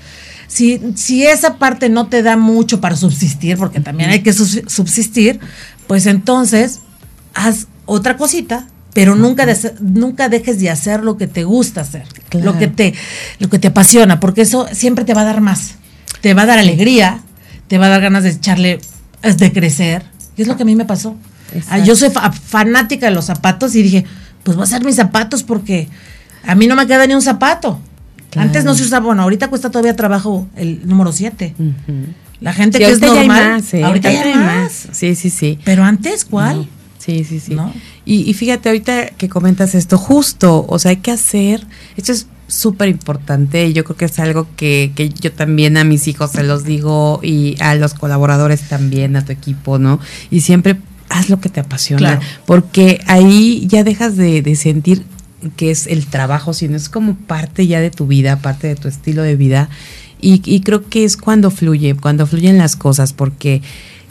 [0.46, 5.40] Si, si esa parte no te da mucho para subsistir, porque también hay que subsistir,
[5.86, 6.80] pues entonces
[7.34, 12.04] haz otra cosita, pero nunca, des- nunca dejes de hacer lo que te gusta hacer,
[12.28, 12.52] Claro.
[12.52, 12.94] lo, que te,
[13.40, 15.74] lo que te apasiona, porque eso siempre te va a dar más.
[16.20, 17.20] Te va a dar alegría,
[17.66, 18.78] te va a dar ganas de echarle,
[19.22, 20.04] de crecer.
[20.36, 21.16] Y es lo que a mí me pasó.
[21.54, 21.84] Ah, Exacto.
[21.86, 24.04] yo soy fa- fanática de los zapatos y dije,
[24.42, 25.88] pues voy a hacer mis zapatos porque
[26.46, 27.80] a mí no me queda ni un zapato.
[28.30, 28.48] Claro.
[28.48, 31.54] Antes no se usaba, bueno, ahorita cuesta todavía trabajo el número 7.
[31.58, 31.72] Ujú.
[32.40, 33.84] La gente Sí, que es ahorita ya hay normal, más, ¿eh?
[33.84, 34.88] ahorita ya hay más.
[34.92, 35.58] Sí, sí, sí.
[35.64, 36.56] Pero antes, ¿cuál?
[36.58, 36.68] No.
[36.98, 37.54] Sí, sí, sí.
[37.54, 37.72] ¿No?
[38.04, 42.26] Y, y fíjate, ahorita que comentas esto, justo, o sea, hay que hacer, esto es
[42.48, 46.32] súper importante y yo creo que es algo que, que yo también a mis hijos
[46.32, 50.00] se los digo y a los colaboradores también, a tu equipo, ¿no?
[50.30, 50.76] Y siempre
[51.14, 52.20] haz lo que te apasiona, Claro.
[52.46, 55.04] porque ahí ya dejas de, de sentir
[55.56, 58.88] que es el trabajo, sino es como parte ya de tu vida, parte de tu
[58.88, 59.68] estilo de vida.
[60.20, 63.60] Y, y creo que es cuando fluye, cuando fluyen las cosas, porque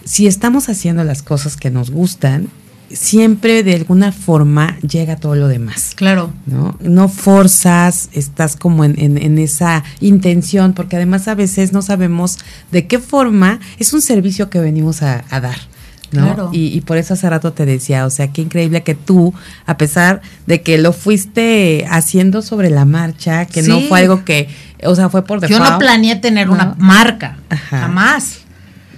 [0.05, 2.49] si estamos haciendo las cosas que nos gustan,
[2.91, 5.93] siempre de alguna forma llega todo lo demás.
[5.95, 6.31] Claro.
[6.45, 6.77] ¿no?
[6.81, 12.37] No forzas, estás como en, en- en esa intención, porque además a veces no sabemos
[12.71, 15.57] de qué forma es un servicio que venimos a, a dar.
[16.13, 16.23] ¿No?
[16.25, 16.49] Claro.
[16.53, 19.33] Y, y por eso hace rato te decía, o sea, qué increíble que tú,
[19.65, 24.47] a pesar de que lo fuiste haciendo sobre la marcha, que no fue algo que,
[24.85, 25.71] o sea, fue por Yo default.
[25.71, 26.53] no planeé tener ¿no?
[26.53, 27.79] una marca, Ajá.
[27.81, 28.39] jamás.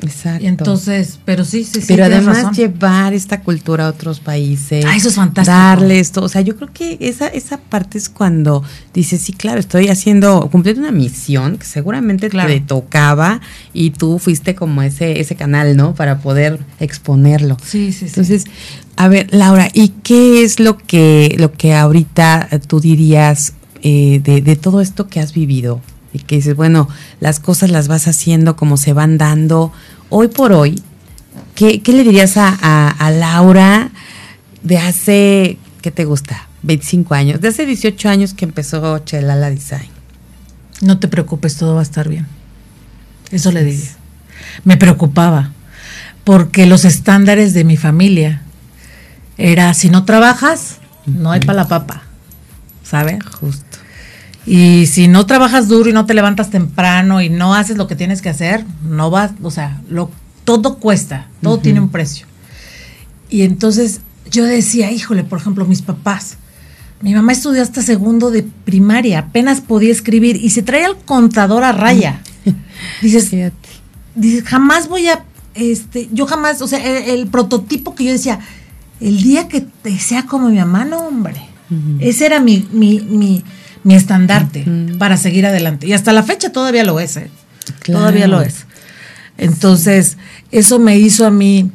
[0.02, 0.44] Exacto.
[0.44, 1.88] Y entonces, pero sí, sí, sí.
[1.88, 2.54] Pero además razón.
[2.54, 4.86] llevar esta cultura a otros países.
[4.88, 5.56] Ah, eso es fantástico.
[5.58, 6.22] Darle esto.
[6.24, 10.50] O sea, yo creo que esa, esa parte es cuando dices, sí, claro, estoy haciendo,
[10.52, 12.50] cumpliendo una misión que seguramente Claro.
[12.50, 13.42] te tocaba
[13.74, 15.96] y tú fuiste como ese, ese canal, ¿no?
[15.96, 17.58] Para poder exponerlo.
[17.66, 18.06] Sí, sí, sí.
[18.08, 18.46] Entonces,
[18.98, 24.42] a ver, Laura, ¿y qué es lo que, lo que ahorita tú dirías eh, de,
[24.42, 25.82] de todo esto que has vivido?
[26.16, 26.88] Y que dices, bueno,
[27.20, 29.74] las cosas las vas haciendo como se van dando.
[30.10, 30.82] Hoy por hoy,
[31.56, 33.90] ¿qué, qué le dirías a, a- a Laura
[34.64, 36.48] de hace, ¿qué te gusta?
[36.64, 39.90] 25 años, de hace 18 años que empezó Chelala Design.
[40.82, 42.28] No te preocupes, todo va a estar bien.
[43.32, 43.90] Eso le diría.
[44.64, 45.52] Me preocupaba,
[46.24, 48.42] porque los estándares de mi familia
[49.38, 52.04] era, si no trabajas, no hay para la papa,
[52.84, 53.20] ¿sabe?
[53.42, 53.75] Justo.
[54.46, 57.96] Y si no trabajas duro y no te levantas temprano y no haces lo que
[57.96, 60.12] tienes que hacer, no vas, o sea, lo,
[60.44, 62.28] todo cuesta, todo tiene un precio.
[63.30, 66.38] Y entonces yo decía, híjole, por ejemplo, mis papás.
[67.02, 71.64] Mi mamá estudió hasta segundo de primaria, apenas podía escribir y se traía el contador
[71.64, 72.22] a raya.
[73.02, 73.32] Dices,
[74.46, 75.26] jamás voy a,
[75.56, 78.40] este, yo jamás, o sea, el, el prototipo que yo decía,
[79.00, 81.42] el día que te sea como mi mamá, no, hombre.
[82.00, 83.44] Ese era mi, mi, mi,
[83.86, 84.66] mi estandarte
[85.00, 85.88] para seguir adelante.
[85.88, 87.30] Y hasta la fecha todavía lo es, ¿eh?
[87.80, 88.00] Claro.
[88.02, 88.66] Todavía lo es.
[89.38, 90.18] Entonces,
[90.52, 91.72] eso me hizo a mí,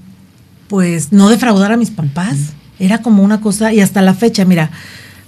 [0.69, 2.37] pues, no defraudar a mis papás.
[2.79, 4.71] Era como una cosa, y hasta la fecha, mira,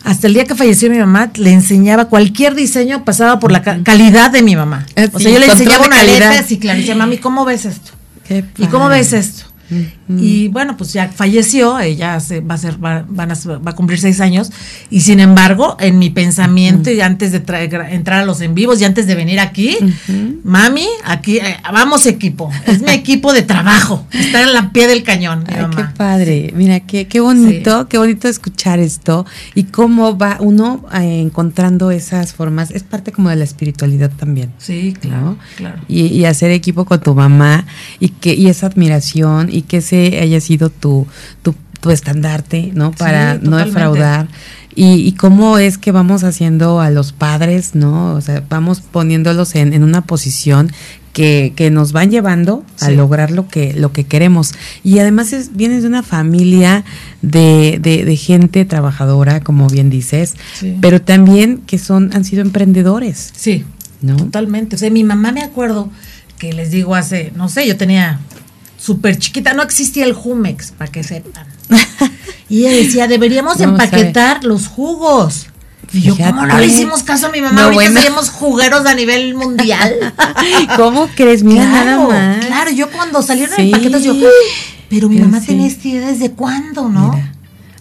[0.05, 3.78] hasta el día que falleció mi mamá, le enseñaba cualquier diseño, pasaba por la ca-
[3.85, 4.87] calidad de mi mamá.
[4.97, 6.30] Ah, o sea, yo le enseñaba una calidad.
[6.30, 7.93] letra así, claro, y decía, mami, ¿cómo ves esto?
[8.59, 9.45] ¿Y cómo ves esto?
[10.09, 13.75] Y bueno, pues ya falleció, ella se, va a ser, va, van a, va a
[13.75, 14.51] cumplir seis años,
[14.91, 18.81] y sin embargo, en mi pensamiento, y antes de traer- entrar a los en vivos
[18.81, 19.77] y antes de venir aquí,
[20.45, 25.03] mami, aquí, eh, vamos equipo, es mi equipo de trabajo, está en la pie del
[25.03, 25.95] cañón, mi Ay, qué mamá.
[25.97, 26.53] padre.
[26.55, 32.33] Mira, qué, qué bonito, qué bonito escuchar esto y cómo va uno eh, encontrando esas
[32.35, 32.70] formas.
[32.70, 34.53] Es parte como de la espiritualidad también.
[34.59, 35.39] Sí, claro, ¿no?
[35.57, 35.79] claro.
[35.89, 37.64] Y, y hacer equipo con tu mamá
[38.01, 41.07] y que y esa admiración y que ese haya sido tu,
[41.43, 42.93] tu, tu estandarte, ¿no?
[42.93, 44.29] Para no defraudar.
[44.75, 48.15] Y, y cómo es que vamos haciendo a los padres, ¿no?
[48.15, 50.73] O sea, vamos poniéndolos en, en una posición
[51.13, 54.55] que, que nos van llevando a lograr lo que, lo que queremos.
[54.83, 56.85] Y además es, vienes de una familia
[57.21, 60.79] de, de, de gente trabajadora, como bien dices, Sí.
[60.81, 63.67] pero también que son, han sido emprendedores, Sí,
[64.01, 64.17] ¿no?
[64.17, 64.77] Totalmente.
[64.77, 65.91] O sea, mi mamá me acuerdo
[66.39, 68.21] que les digo hace, no sé, yo tenía
[68.83, 71.47] súper chiquita, no existía el Jumex, para que sepan.
[72.49, 75.47] Y ella decía, deberíamos Vamos empaquetar los jugos.
[75.91, 77.55] Y yo, ¿cómo no le hicimos caso a mi mamá?
[77.55, 77.95] No, Ahorita bueno.
[78.01, 79.95] seríamos jugueros a nivel mundial.
[80.76, 81.43] ¿Cómo crees?
[81.45, 82.47] Mira claro, nada más.
[82.47, 83.62] claro, yo cuando salieron Sí.
[83.62, 84.14] en paquetes, yo,
[84.91, 85.47] pero mi mamá sí.
[85.47, 87.12] tenía esta idea desde cuándo, ¿no?
[87.12, 87.33] Mira,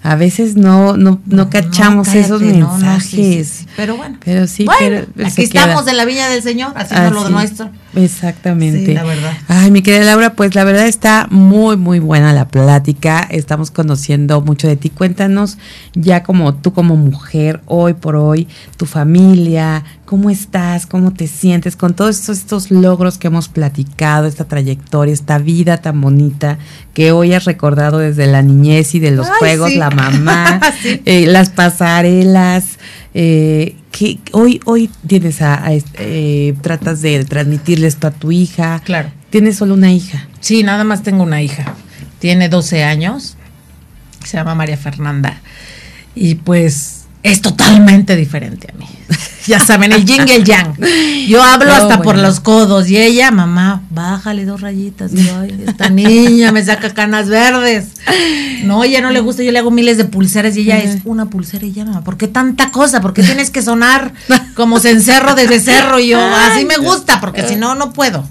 [0.03, 3.47] a veces no, no, no cachamos cállate, esos no, no, sí, mensajes.
[3.47, 3.65] sí.
[3.75, 4.17] Pero bueno.
[4.23, 5.61] Pero sí, Bueno, pero aquí queda.
[5.65, 7.69] estamos en la viña del Señor, haciendo lo Así, nuestro.
[7.95, 8.85] Exactamente.
[8.85, 9.33] Sí, la verdad.
[9.47, 13.27] Ay, mi querida Laura, pues la verdad está muy, muy buena la plática.
[13.29, 14.89] Estamos conociendo mucho de ti.
[14.89, 15.57] Cuéntanos
[15.93, 18.47] ya como tú como mujer, hoy por hoy,
[18.77, 24.27] tu familia, cómo estás, cómo te sientes con todos estos, estos logros que hemos platicado,
[24.27, 26.57] esta trayectoria, esta vida tan bonita
[26.93, 29.77] que hoy has recordado desde la niñez y de los Ay, juegos, sí.
[29.77, 31.01] la mamá, Sí.
[31.05, 32.77] eh, las pasarelas,
[33.13, 38.81] eh, que hoy, hoy tienes a, eh, tratas de transmitirle esto a tu hija.
[38.83, 39.13] Claro.
[39.29, 40.27] Tienes solo una hija.
[40.41, 41.73] Sí, nada más tengo una hija.
[42.19, 43.37] Tiene 12 años.
[44.25, 45.39] Se llama María Fernanda.
[46.15, 48.85] Y pues es totalmente diferente a mí.
[49.47, 50.75] Ya saben, el yin y el yang.
[51.27, 52.89] Yo hablo No, hasta por los codos.
[52.89, 55.11] Y ella, mamá, bájale dos rayitas.
[55.13, 57.87] Yo, "Ay, esta niña me saca canas verdes.
[58.63, 59.41] No, ella no le gusta.
[59.43, 62.03] Yo le hago miles de pulseras y ella es una pulsera y ya, mamá.
[62.03, 63.01] ¿Por qué tanta cosa?
[63.01, 64.13] ¿Por qué tienes que sonar
[64.55, 65.99] como cencerro desde cerro?
[65.99, 68.23] Y yo, así me gusta, porque si no, no puedo.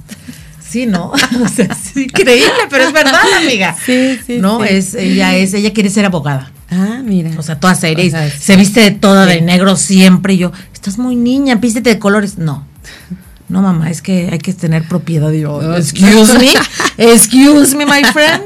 [0.66, 1.10] Sí, ¿no?
[1.44, 3.76] O sea, es increíble, pero es verdad, amiga.
[3.84, 4.66] Sí, sí, No, sí.
[4.70, 6.52] es, ella es, ella quiere ser abogada.
[6.70, 7.30] Ah, mira.
[7.36, 8.04] O sea, toda seria.
[8.04, 9.40] y O sea, se viste de toda de sí.
[9.42, 10.34] negro siempre.
[10.34, 12.38] Y yo, estás muy niña, vístete de colores.
[12.38, 12.64] No.
[13.48, 15.32] No, mamá, es que hay que tener propiedad.
[15.32, 16.52] Y yo, excuse me,
[17.12, 18.44] excuse me, my friend.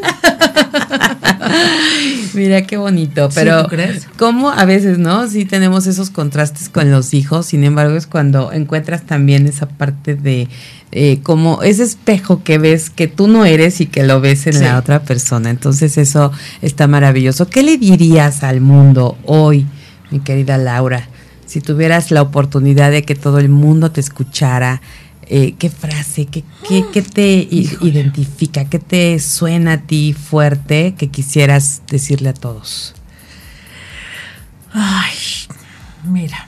[2.35, 4.09] Mira qué bonito, pero crees?
[4.19, 5.29] ¿cómo a veces, no?
[5.29, 10.15] Sí tenemos esos contrastes con los hijos, sin embargo es cuando encuentras también esa parte
[10.15, 10.49] de
[10.97, 14.61] eh, como ese espejo que ves que tú no eres y que lo ves en
[14.61, 15.51] la otra persona.
[15.51, 16.31] Entonces eso
[16.63, 17.49] está maravilloso.
[17.49, 19.67] ¿Qué le dirías al mundo hoy,
[20.13, 21.09] mi querida Laura,
[21.47, 24.83] si tuvieras la oportunidad de que todo el mundo te escuchara?
[25.27, 27.49] Eh, ¿Qué frase, qué, qué, te
[27.81, 32.95] identifica, qué te suena a ti fuerte que quisieras decirle a todos?
[34.73, 35.17] Ay,
[36.05, 36.47] mira,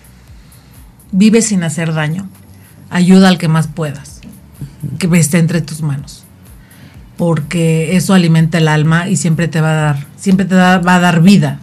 [1.11, 2.29] vive sin hacer daño,
[2.91, 4.16] ayuda al que más puedas,
[4.99, 6.25] que esté entre tus manos,
[7.17, 11.01] porque eso alimenta el alma y siempre te va a dar, siempre te va a
[11.01, 11.61] dar vida,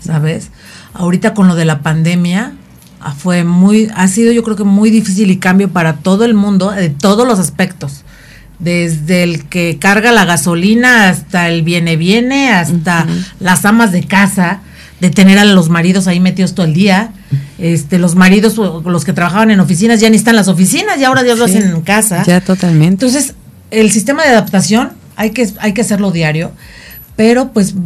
[0.00, 0.50] ¿sabes?
[0.94, 2.52] Ahorita con lo de la pandemia,
[3.04, 6.34] Ah, fue muy, ha sido yo creo que muy difícil y cambio para todo el
[6.34, 8.04] mundo, de todos los aspectos.
[8.60, 13.08] Desde el que carga la gasolina hasta el viene viene, hasta
[13.40, 14.60] las amas de casa,
[15.00, 17.10] de tener a los maridos ahí metidos todo el día.
[17.62, 21.04] Este, los maridos, los que trabajaban en oficinas, ya ni están en las oficinas, y
[21.04, 22.24] ahora ya lo hacen en casa.
[22.24, 23.06] Ya totalmente.
[23.06, 23.34] Entonces,
[23.70, 26.50] el sistema de adaptación hay que, hay que hacerlo diario,
[27.14, 27.76] pero pues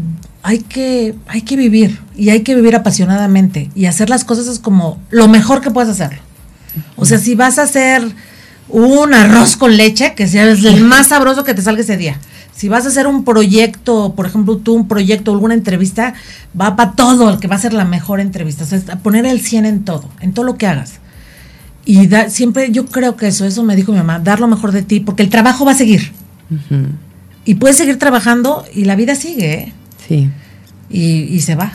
[0.42, 4.60] hay que, hay que vivir y hay que vivir apasionadamente y hacer las cosas es
[4.60, 6.20] como lo mejor que puedes hacer.
[6.96, 8.02] O sea, si vas a hacer
[8.70, 12.18] un arroz con leche, que sea el más sabroso que te salga ese día.
[12.57, 16.14] Si vas a hacer un proyecto, por ejemplo, tú un proyecto, alguna entrevista,
[16.59, 18.64] va para todo, el que va a ser la mejor entrevista.
[18.64, 20.94] O sea, poner el 100 en todo, en todo lo que hagas.
[21.84, 24.72] Y da, siempre, yo creo que eso, eso me dijo mi mamá, dar lo mejor
[24.72, 26.12] de ti, porque el trabajo va a seguir.
[27.44, 29.72] Y puedes seguir trabajando y la vida sigue, ¿eh?
[30.09, 30.30] Sí.
[30.88, 31.72] Y, se va.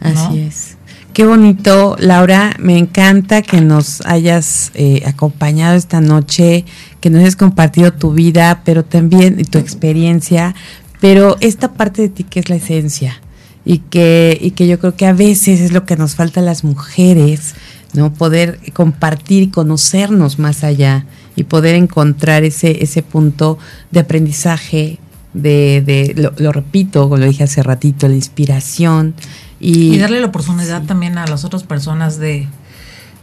[0.00, 0.76] Así es.
[1.12, 2.54] Qué bonito, Laura.
[2.60, 6.64] Me encanta que nos hayas eh, acompañado esta noche,
[7.00, 10.54] que nos hayas compartido tu vida, pero también tu experiencia,
[11.00, 13.20] pero esta parte de ti que es la esencia
[13.64, 16.44] y que, y que yo creo que a veces es lo que nos falta a
[16.44, 17.54] las mujeres,
[17.92, 18.12] ¿no?
[18.12, 23.58] Poder compartir y conocernos más allá y poder encontrar ese, ese punto
[23.90, 24.98] de aprendizaje,
[25.34, 29.14] de, de lo, repito, como lo dije hace ratito, la inspiración.
[29.60, 32.48] Y, darle la oportunidad también a las otras personas de,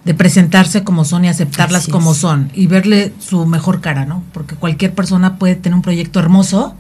[0.05, 4.23] de presentarse como son y aceptarlas como son y verle su mejor cara, ¿no?
[4.31, 6.75] Porque cualquier persona puede tener un proyecto hermoso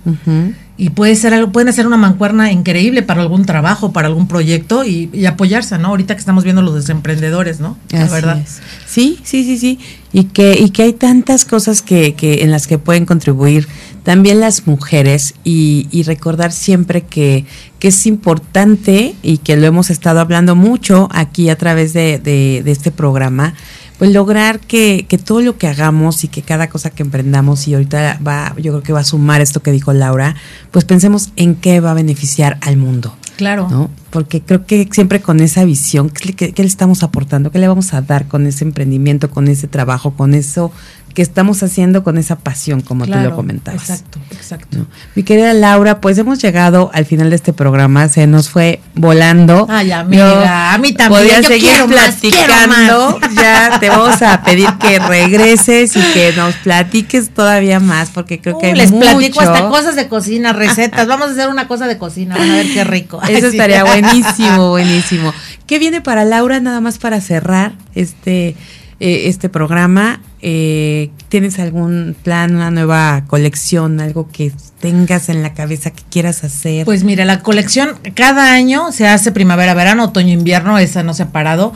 [0.77, 4.85] y puede ser algo, pueden hacer una mancuerna increíble para algún trabajo, para algún proyecto
[4.85, 5.89] y, apoyarse, ¿no?
[5.89, 7.77] Ahorita que estamos viendo los emprendedores, ¿no?
[7.91, 8.41] La verdad.
[8.85, 9.79] Sí, sí, sí, sí.
[10.13, 13.67] Y que, y que hay tantas cosas que, que en las que pueden contribuir
[14.03, 17.45] también las mujeres y, recordar siempre que,
[17.79, 22.61] que, es importante y que lo hemos estado hablando mucho aquí a través de, de,
[22.63, 23.53] de este programa
[23.97, 27.73] pues lograr que, que, todo lo que hagamos y que cada cosa que emprendamos y
[27.73, 30.35] ahorita va, yo creo que va a sumar esto que dijo Laura,
[30.71, 33.17] pues pensemos en qué va a beneficiar al mundo.
[33.37, 33.67] Claro.
[33.69, 33.89] ¿no?
[34.09, 37.51] Porque creo que siempre con esa visión, ¿qué, qué le estamos aportando?
[37.51, 40.71] ¿Qué le vamos a dar con ese emprendimiento, con ese trabajo, con eso
[41.17, 43.89] que estamos haciendo con esa pasión, como tú lo comentabas.
[43.89, 44.85] Exacto, exacto.
[45.15, 49.65] Mi querida Laura, pues hemos llegado al final de este programa, se nos fue volando.
[49.67, 51.23] Ay, amiga, a mí también.
[51.23, 53.19] Podía seguir platicando.
[53.35, 58.59] ya te vamos a pedir que regreses y que nos platiques todavía más, porque creo
[58.59, 61.07] que hay les platico hasta cosas de cocina, recetas.
[61.07, 63.19] Vamos a hacer una cosa de cocina, van a ver qué rico.
[63.27, 65.33] Eso estaría buenísimo, buenísimo.
[65.65, 68.55] ¿Qué viene para Laura nada más para cerrar este
[68.99, 70.21] eh, este programa.
[70.41, 76.43] Eh, ¿Tienes algún plan, una nueva colección, algo que tengas en la cabeza que quieras
[76.43, 76.85] hacer?
[76.85, 81.23] Pues mira, la colección cada año se hace primavera, verano, otoño, invierno, esa no se
[81.23, 81.73] ha parado.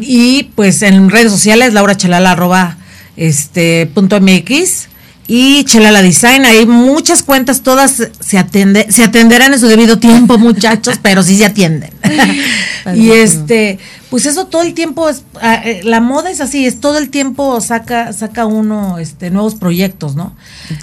[0.00, 2.76] Y pues en redes sociales, Laura Chalala arroba
[3.16, 4.88] este punto MX
[5.28, 6.44] y Chelala Design.
[6.44, 11.36] Hay muchas cuentas, todas se atiende, se atenderán en su debido tiempo, muchachos, pero sí
[11.36, 11.90] se atienden.
[12.96, 13.78] y este,
[14.10, 17.10] pues eso todo el tiempo es, ah, eh, la moda es así, es todo el
[17.10, 20.34] tiempo saca, saca uno este, nuevos proyectos, ¿no?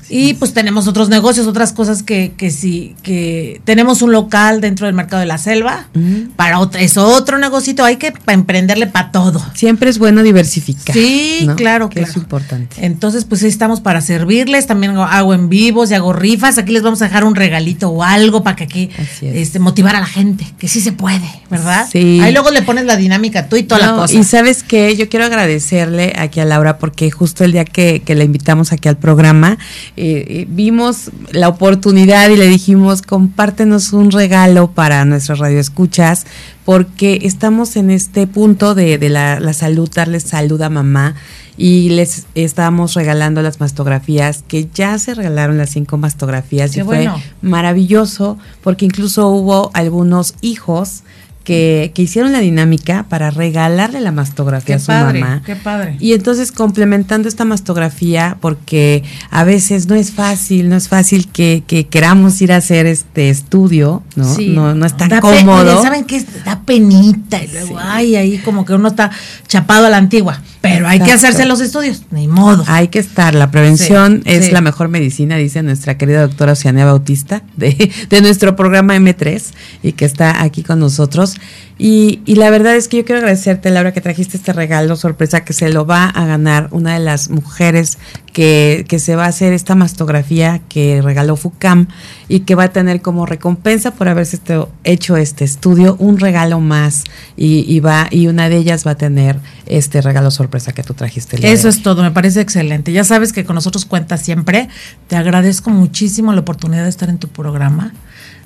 [0.09, 4.85] Y pues tenemos otros negocios, otras cosas que, que sí, que tenemos un local dentro
[4.85, 5.87] del mercado de la selva,
[6.35, 9.43] para otro, es otro negocito, hay que emprenderle para todo.
[9.55, 10.95] Siempre es bueno diversificar.
[10.95, 12.85] Sí, claro, que es importante.
[12.85, 17.01] Entonces, pues estamos para servirles, también hago en vivos y hago rifas, aquí les vamos
[17.01, 18.89] a dejar un regalito o algo para que aquí
[19.21, 21.87] este, motivar a la gente, que sí se puede, ¿verdad?
[21.91, 22.19] Sí.
[22.21, 24.13] Ahí luego le pones la dinámica dinámica tú y toda la cosa.
[24.13, 28.15] Y sabes qué, yo quiero agradecerle aquí a Laura porque justo el día que, que
[28.15, 29.57] la invitamos aquí al programa,
[29.97, 36.25] eh, eh, vimos la oportunidad y le dijimos, compártenos un regalo para nuestras radioescuchas,
[36.65, 41.15] porque estamos en este punto de, de la, la salud, darles salud a mamá
[41.57, 46.83] y les estamos regalando las mastografías, que ya se regalaron las cinco mastografías Qué y
[46.83, 47.09] fue
[47.41, 51.03] maravilloso porque incluso hubo algunos hijos
[51.45, 55.41] que, que hicieron la dinámica para regalarle la mastografía Qué a su padre, mamá.
[55.45, 55.95] qué padre.
[56.01, 61.63] Y entonces complementando esta mastografía, porque a veces no es fácil, no es fácil que,
[61.65, 64.25] que queramos ir a hacer este estudio, ¿no?
[64.35, 64.49] Sí.
[64.49, 65.81] no, no es tan Da pe- cómodo.
[65.81, 66.25] ¿Saben qué?
[66.43, 69.11] Da penita y luego, ay, ahí como que uno está
[69.47, 70.41] chapado a la antigua.
[70.73, 72.63] Pero hay que hacerse los estudios, ni modo.
[72.67, 74.51] Hay que estar, la prevención Sí, es sí.
[74.51, 79.41] la mejor medicina, dice nuestra querida doctora Oceania Bautista de, de nuestro programa M3
[79.83, 81.35] y que está aquí con nosotros.
[81.77, 85.43] Y, y la verdad es que yo quiero agradecerte, Laura, que trajiste este regalo sorpresa
[85.43, 87.97] que se lo va a ganar una de las mujeres
[88.31, 91.87] que, que se va a hacer esta mastografía que regaló FUCAM
[92.29, 94.39] y que va a tener como recompensa por haberse
[94.85, 97.03] hecho este estudio un regalo más
[97.35, 100.93] y, y va y una de ellas va a tener este regalo sorpresa que tú
[100.93, 101.37] trajiste.
[101.37, 102.93] de Eso es todo, me parece excelente.
[102.93, 104.69] Ya sabes que con nosotros cuentas siempre.
[105.07, 107.93] Te agradezco muchísimo la oportunidad de estar en tu programa.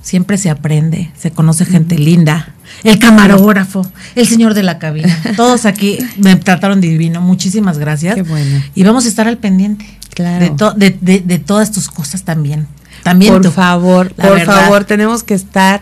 [0.01, 2.53] Siempre se aprende, se conoce gente linda.
[2.83, 3.85] El camarógrafo,
[4.15, 5.15] el señor de la cabina.
[5.35, 7.19] Todos aquí me trataron divino.
[7.21, 8.15] Muchísimas gracias.
[8.15, 8.61] Qué bueno.
[8.75, 9.85] Y vamos a estar al pendiente.
[10.13, 10.45] Claro.
[10.45, 12.67] De, to- de, de- de todas tus cosas también.
[13.03, 14.61] También por tú, favor, la por verdad.
[14.63, 15.81] favor, tenemos que estar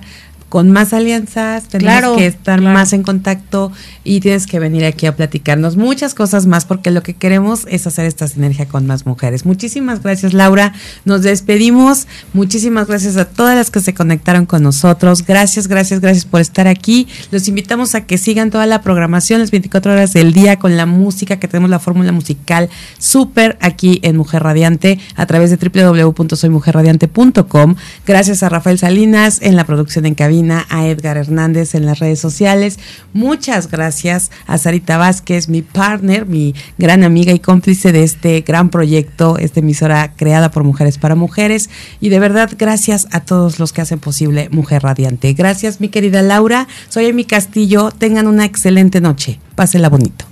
[0.49, 2.73] con más alianzas, tenemos Claro, que estar claro.
[2.73, 3.71] más en contacto
[4.03, 7.85] y tienes que venir aquí a platicarnos muchas cosas más porque lo que queremos es
[7.87, 9.45] hacer esta sinergia con más mujeres.
[9.45, 10.73] Muchísimas gracias Laura,
[11.05, 16.25] nos despedimos, muchísimas gracias a todas las que se conectaron con nosotros, gracias, gracias, gracias
[16.25, 20.33] por estar aquí, los invitamos a que sigan toda la programación las 24 horas del
[20.33, 22.69] día con la música que tenemos la fórmula musical
[22.99, 27.75] súper aquí en Mujer Radiante a través de www.soymujerradiante.com.
[28.05, 30.36] Gracias a Rafael Salinas en la producción en cabina,
[30.69, 32.77] a Edgar Hernández en las redes sociales.
[33.13, 38.69] Muchas gracias a Sarita Vázquez, mi partner, mi gran amiga y cómplice de este gran
[38.69, 41.69] proyecto, esta emisora creada por Mujeres para Mujeres.
[41.99, 45.33] Y de verdad, gracias a todos los que hacen posible Mujer Radiante.
[45.33, 46.67] Gracias, mi querida Laura.
[46.89, 47.89] Soy Emi Castillo.
[47.91, 49.39] Tengan una excelente noche.
[49.55, 50.25] Pásenla bonito.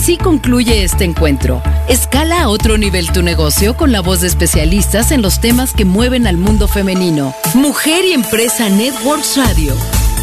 [0.00, 1.62] Así concluye este encuentro.
[1.86, 5.84] Escala a otro nivel tu negocio con la voz de especialistas en los temas que
[5.84, 7.34] mueven al mundo femenino.
[7.52, 9.74] Mujer y Empresa Networks Radio.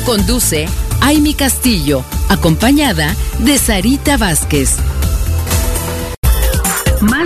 [0.03, 0.67] Conduce
[1.01, 4.77] Aimi Castillo, acompañada de Sarita Vázquez.
[6.99, 7.17] Más